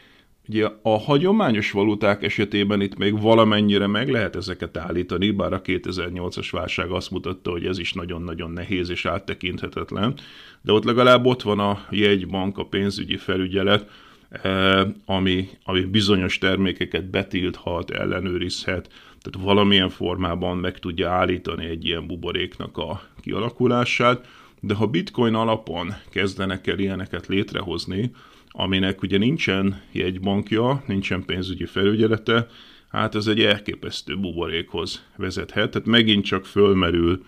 Ugye 0.51 0.69
a 0.83 0.99
hagyományos 0.99 1.71
valuták 1.71 2.23
esetében 2.23 2.81
itt 2.81 2.97
még 2.97 3.21
valamennyire 3.21 3.87
meg 3.87 4.09
lehet 4.09 4.37
ezeket 4.37 4.77
állítani, 4.77 5.31
bár 5.31 5.53
a 5.53 5.63
2008-as 5.63 6.49
válság 6.51 6.91
azt 6.91 7.11
mutatta, 7.11 7.51
hogy 7.51 7.67
ez 7.67 7.79
is 7.79 7.93
nagyon-nagyon 7.93 8.51
nehéz 8.51 8.91
és 8.91 9.07
áttekinthetetlen, 9.07 10.15
de 10.63 10.73
ott 10.73 10.85
legalább 10.85 11.27
ott 11.27 11.43
van 11.43 11.59
a 11.59 11.87
jegybank, 11.91 12.59
a 12.59 12.65
pénzügyi 12.65 13.17
felügyelet, 13.17 13.91
eh, 14.29 14.87
ami, 15.05 15.49
ami 15.65 15.85
bizonyos 15.85 16.39
termékeket 16.39 17.11
betilthat, 17.11 17.91
ellenőrizhet, 17.91 18.89
tehát 19.23 19.47
valamilyen 19.47 19.91
formában 19.91 20.57
meg 20.57 20.79
tudja 20.79 21.11
állítani 21.11 21.67
egy 21.67 21.85
ilyen 21.85 22.07
buboréknak 22.07 22.77
a 22.77 23.03
kialakulását, 23.21 24.27
de 24.61 24.75
ha 24.75 24.87
bitcoin 24.87 25.35
alapon 25.35 25.95
kezdenek 26.09 26.67
el 26.67 26.79
ilyeneket 26.79 27.27
létrehozni, 27.27 28.11
aminek 28.51 29.03
ugye 29.03 29.19
nincsen 29.19 29.83
jegybankja, 29.93 30.83
nincsen 30.87 31.25
pénzügyi 31.25 31.67
felügyelete, 31.67 32.47
hát 32.89 33.15
ez 33.15 33.27
egy 33.27 33.41
elképesztő 33.41 34.17
buborékhoz 34.17 35.05
vezethet. 35.17 35.71
Tehát 35.71 35.89
megint 35.89 36.25
csak 36.25 36.47
fölmerül 36.47 37.25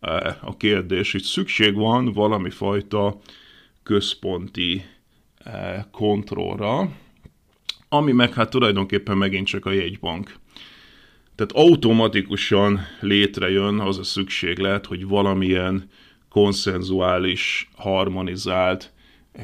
eh, 0.00 0.48
a 0.48 0.56
kérdés, 0.56 1.12
hogy 1.12 1.22
szükség 1.22 1.74
van 1.74 2.12
valami 2.12 2.50
fajta 2.50 3.18
központi 3.82 4.84
eh, 5.38 5.84
kontrollra, 5.90 6.90
ami 7.88 8.12
meg 8.12 8.32
hát 8.32 8.50
tulajdonképpen 8.50 9.16
megint 9.16 9.46
csak 9.46 9.66
a 9.66 9.70
jegybank. 9.70 10.34
Tehát 11.34 11.68
automatikusan 11.68 12.80
létrejön 13.00 13.78
az 13.78 13.98
a 13.98 14.02
szükséglet, 14.02 14.86
hogy 14.86 15.06
valamilyen 15.06 15.90
konszenzuális, 16.28 17.70
harmonizált 17.74 18.92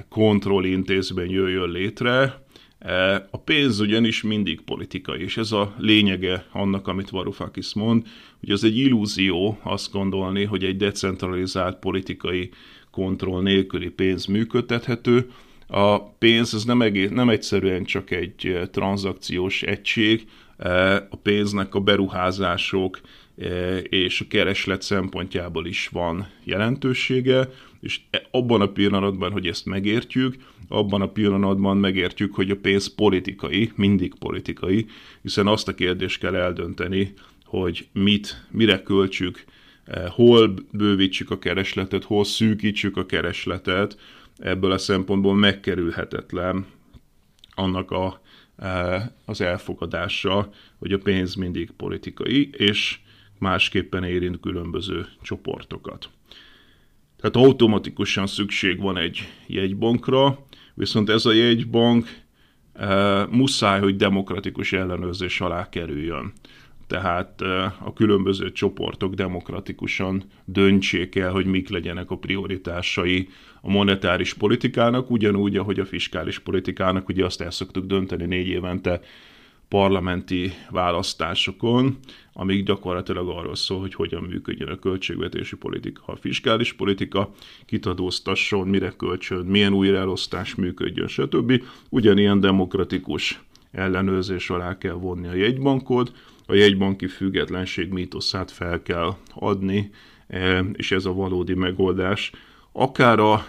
kontrollintézmény 0.09 1.31
jöjjön 1.31 1.71
létre. 1.71 2.43
E, 2.79 3.29
a 3.31 3.39
pénz 3.39 3.81
ugyanis 3.81 4.23
mindig 4.23 4.61
politikai, 4.61 5.23
és 5.23 5.37
ez 5.37 5.53
a 5.53 5.75
lényege 5.79 6.47
annak, 6.53 6.89
amit 6.89 7.11
Varoufakis 7.11 7.75
mond, 7.75 8.07
hogy 8.41 8.51
az 8.51 8.65
egy 8.65 8.79
illúzió 8.79 9.59
azt 9.63 9.93
gondolni, 9.93 10.45
hogy 10.45 10.65
egy 10.65 10.77
decentralizált 10.77 11.79
politikai 11.79 12.51
kontroll 12.91 13.43
nélküli 13.43 13.89
pénz 13.89 14.27
működtethető. 14.27 15.31
A 15.67 16.01
pénz 16.01 16.55
ez 16.55 16.65
nem, 16.65 16.83
egész, 16.83 17.11
nem 17.11 17.29
egyszerűen 17.29 17.85
csak 17.85 18.11
egy 18.11 18.69
tranzakciós 18.71 19.63
egység, 19.63 20.27
e, 20.57 20.95
a 21.11 21.17
pénznek 21.23 21.75
a 21.75 21.81
beruházások 21.81 23.01
és 23.83 24.21
a 24.21 24.25
kereslet 24.29 24.83
szempontjából 24.83 25.67
is 25.67 25.89
van 25.89 26.29
jelentősége, 26.45 27.49
és 27.83 28.01
e, 28.11 28.27
abban 28.31 28.61
a 28.61 28.73
pillanatban, 28.73 29.33
hogy 29.33 29.47
ezt 29.47 29.67
megértjük, 29.67 30.37
abban 30.69 31.03
a 31.03 31.09
pillanatban 31.09 31.77
megértjük, 31.77 32.35
hogy 32.35 32.51
a 32.51 32.57
pénz 32.57 32.95
politikai, 32.95 33.73
mindig 33.75 34.15
politikai, 34.19 34.87
hiszen 35.23 35.47
azt 35.47 35.69
a 35.69 35.75
kérdést 35.75 36.19
kell 36.19 36.35
eldönteni, 36.35 37.13
hogy 37.45 37.89
mit, 37.93 38.47
mire 38.51 38.83
költsük, 38.83 39.45
e, 39.85 40.09
hol 40.09 40.55
bővítsük 40.73 41.31
a 41.31 41.39
keresletet, 41.39 42.05
hol 42.05 42.25
szűkítsük 42.25 42.97
a 42.97 43.07
keresletet, 43.07 43.99
ebből 44.39 44.73
a 44.73 44.79
szempontból 44.79 45.35
megkerülhetetlen 45.35 46.67
annak 47.55 47.91
a, 47.91 48.21
e, 48.57 49.13
az 49.25 49.41
elfogadása, 49.41 50.53
hogy 50.79 50.93
a 50.93 50.99
pénz 50.99 51.35
mindig 51.35 51.71
politikai, 51.71 52.51
és 52.53 52.99
másképpen 53.39 54.05
érint 54.05 54.41
különböző 54.41 55.07
csoportokat. 55.23 56.11
Tehát 57.23 57.49
automatikusan 57.49 58.27
szükség 58.27 58.81
van 58.81 58.97
egy 58.97 59.29
jegybankra, 59.47 60.47
viszont 60.75 61.09
ez 61.09 61.27
a 61.27 61.33
jegybank 61.33 62.09
e, 62.75 63.27
muszáj, 63.31 63.81
hogy 63.81 63.97
demokratikus 63.97 64.73
ellenőrzés 64.73 65.41
alá 65.41 65.69
kerüljön. 65.69 66.33
Tehát 66.87 67.41
e, 67.41 67.65
a 67.65 67.93
különböző 67.95 68.53
csoportok 68.53 69.15
demokratikusan 69.15 70.25
döntsék 70.45 71.15
el, 71.15 71.31
hogy 71.31 71.47
mik 71.47 71.69
legyenek 71.69 72.11
a 72.11 72.17
prioritásai 72.17 73.29
a 73.61 73.71
monetáris 73.71 74.35
politikának, 74.35 75.11
ugyanúgy, 75.11 75.57
ahogy 75.57 75.81
a 75.81 75.85
fiskális 75.85 76.39
politikának, 76.39 77.09
ugye 77.09 77.25
azt 77.25 77.41
el 77.41 77.51
szoktuk 77.51 77.87
dönteni 77.87 78.25
négy 78.25 78.49
évente 78.49 79.01
parlamenti 79.73 80.53
választásokon, 80.71 81.99
amik 82.33 82.65
gyakorlatilag 82.65 83.29
arról 83.29 83.55
szól, 83.55 83.81
hogy 83.81 83.95
hogyan 83.95 84.23
működjön 84.23 84.69
a 84.69 84.79
költségvetési 84.79 85.57
politika, 85.57 86.03
a 86.07 86.17
fiskális 86.17 86.73
politika, 86.73 87.33
kitadóztasson, 87.67 88.69
mire 88.69 88.93
költsön, 88.97 89.47
milyen 89.47 89.73
újraelosztás 89.73 90.55
működjön, 90.55 91.07
stb. 91.07 91.63
Ugyanilyen 91.89 92.41
demokratikus 92.41 93.43
ellenőrzés 93.71 94.51
alá 94.51 94.79
kell 94.79 94.95
vonni 94.95 95.29
a 95.29 95.35
jegybankot, 95.35 96.13
a 96.47 96.55
jegybanki 96.55 97.07
függetlenség 97.07 97.93
mítoszát 97.93 98.51
fel 98.51 98.83
kell 98.83 99.17
adni, 99.35 99.91
e, 100.27 100.65
és 100.73 100.93
ez 100.93 101.05
a 101.05 101.13
valódi 101.13 101.55
megoldás, 101.55 102.31
akár 102.73 103.19
a 103.19 103.47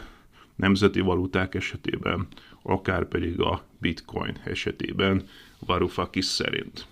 nemzeti 0.55 0.99
valuták 0.99 1.55
esetében, 1.55 2.27
akár 2.61 3.07
pedig 3.07 3.39
a 3.39 3.63
bitcoin 3.79 4.37
esetében 4.43 5.23
Varoufakis 5.65 6.25
szerint. 6.25 6.87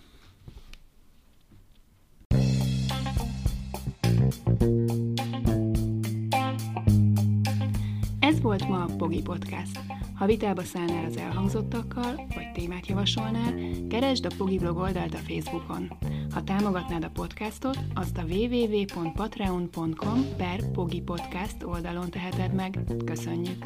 Ez 8.20 8.42
volt 8.42 8.68
ma 8.68 8.84
a 8.84 8.90
Pogi 8.98 9.22
Podcast. 9.22 9.80
Ha 10.16 10.26
vitába 10.26 10.64
szállnál 10.64 11.06
az 11.06 11.18
elhangzottakkal, 11.18 12.28
vagy 12.36 12.52
témát 12.54 12.88
javasolnál, 12.88 13.54
keresd 13.90 14.26
a 14.26 14.30
Pogi 14.38 14.58
blog 14.58 14.78
oldalt 14.78 15.14
a 15.14 15.18
Facebookon. 15.18 15.92
Ha 16.34 16.44
támogatnád 16.44 17.04
a 17.04 17.10
podcastot, 17.10 17.78
azt 17.94 18.18
a 18.18 18.24
www.patreon.com 18.24 20.26
per 20.38 20.72
Pogi 20.72 21.02
Podcast 21.02 21.64
oldalon 21.64 22.10
teheted 22.10 22.54
meg. 22.54 22.80
Köszönjük! 23.06 23.66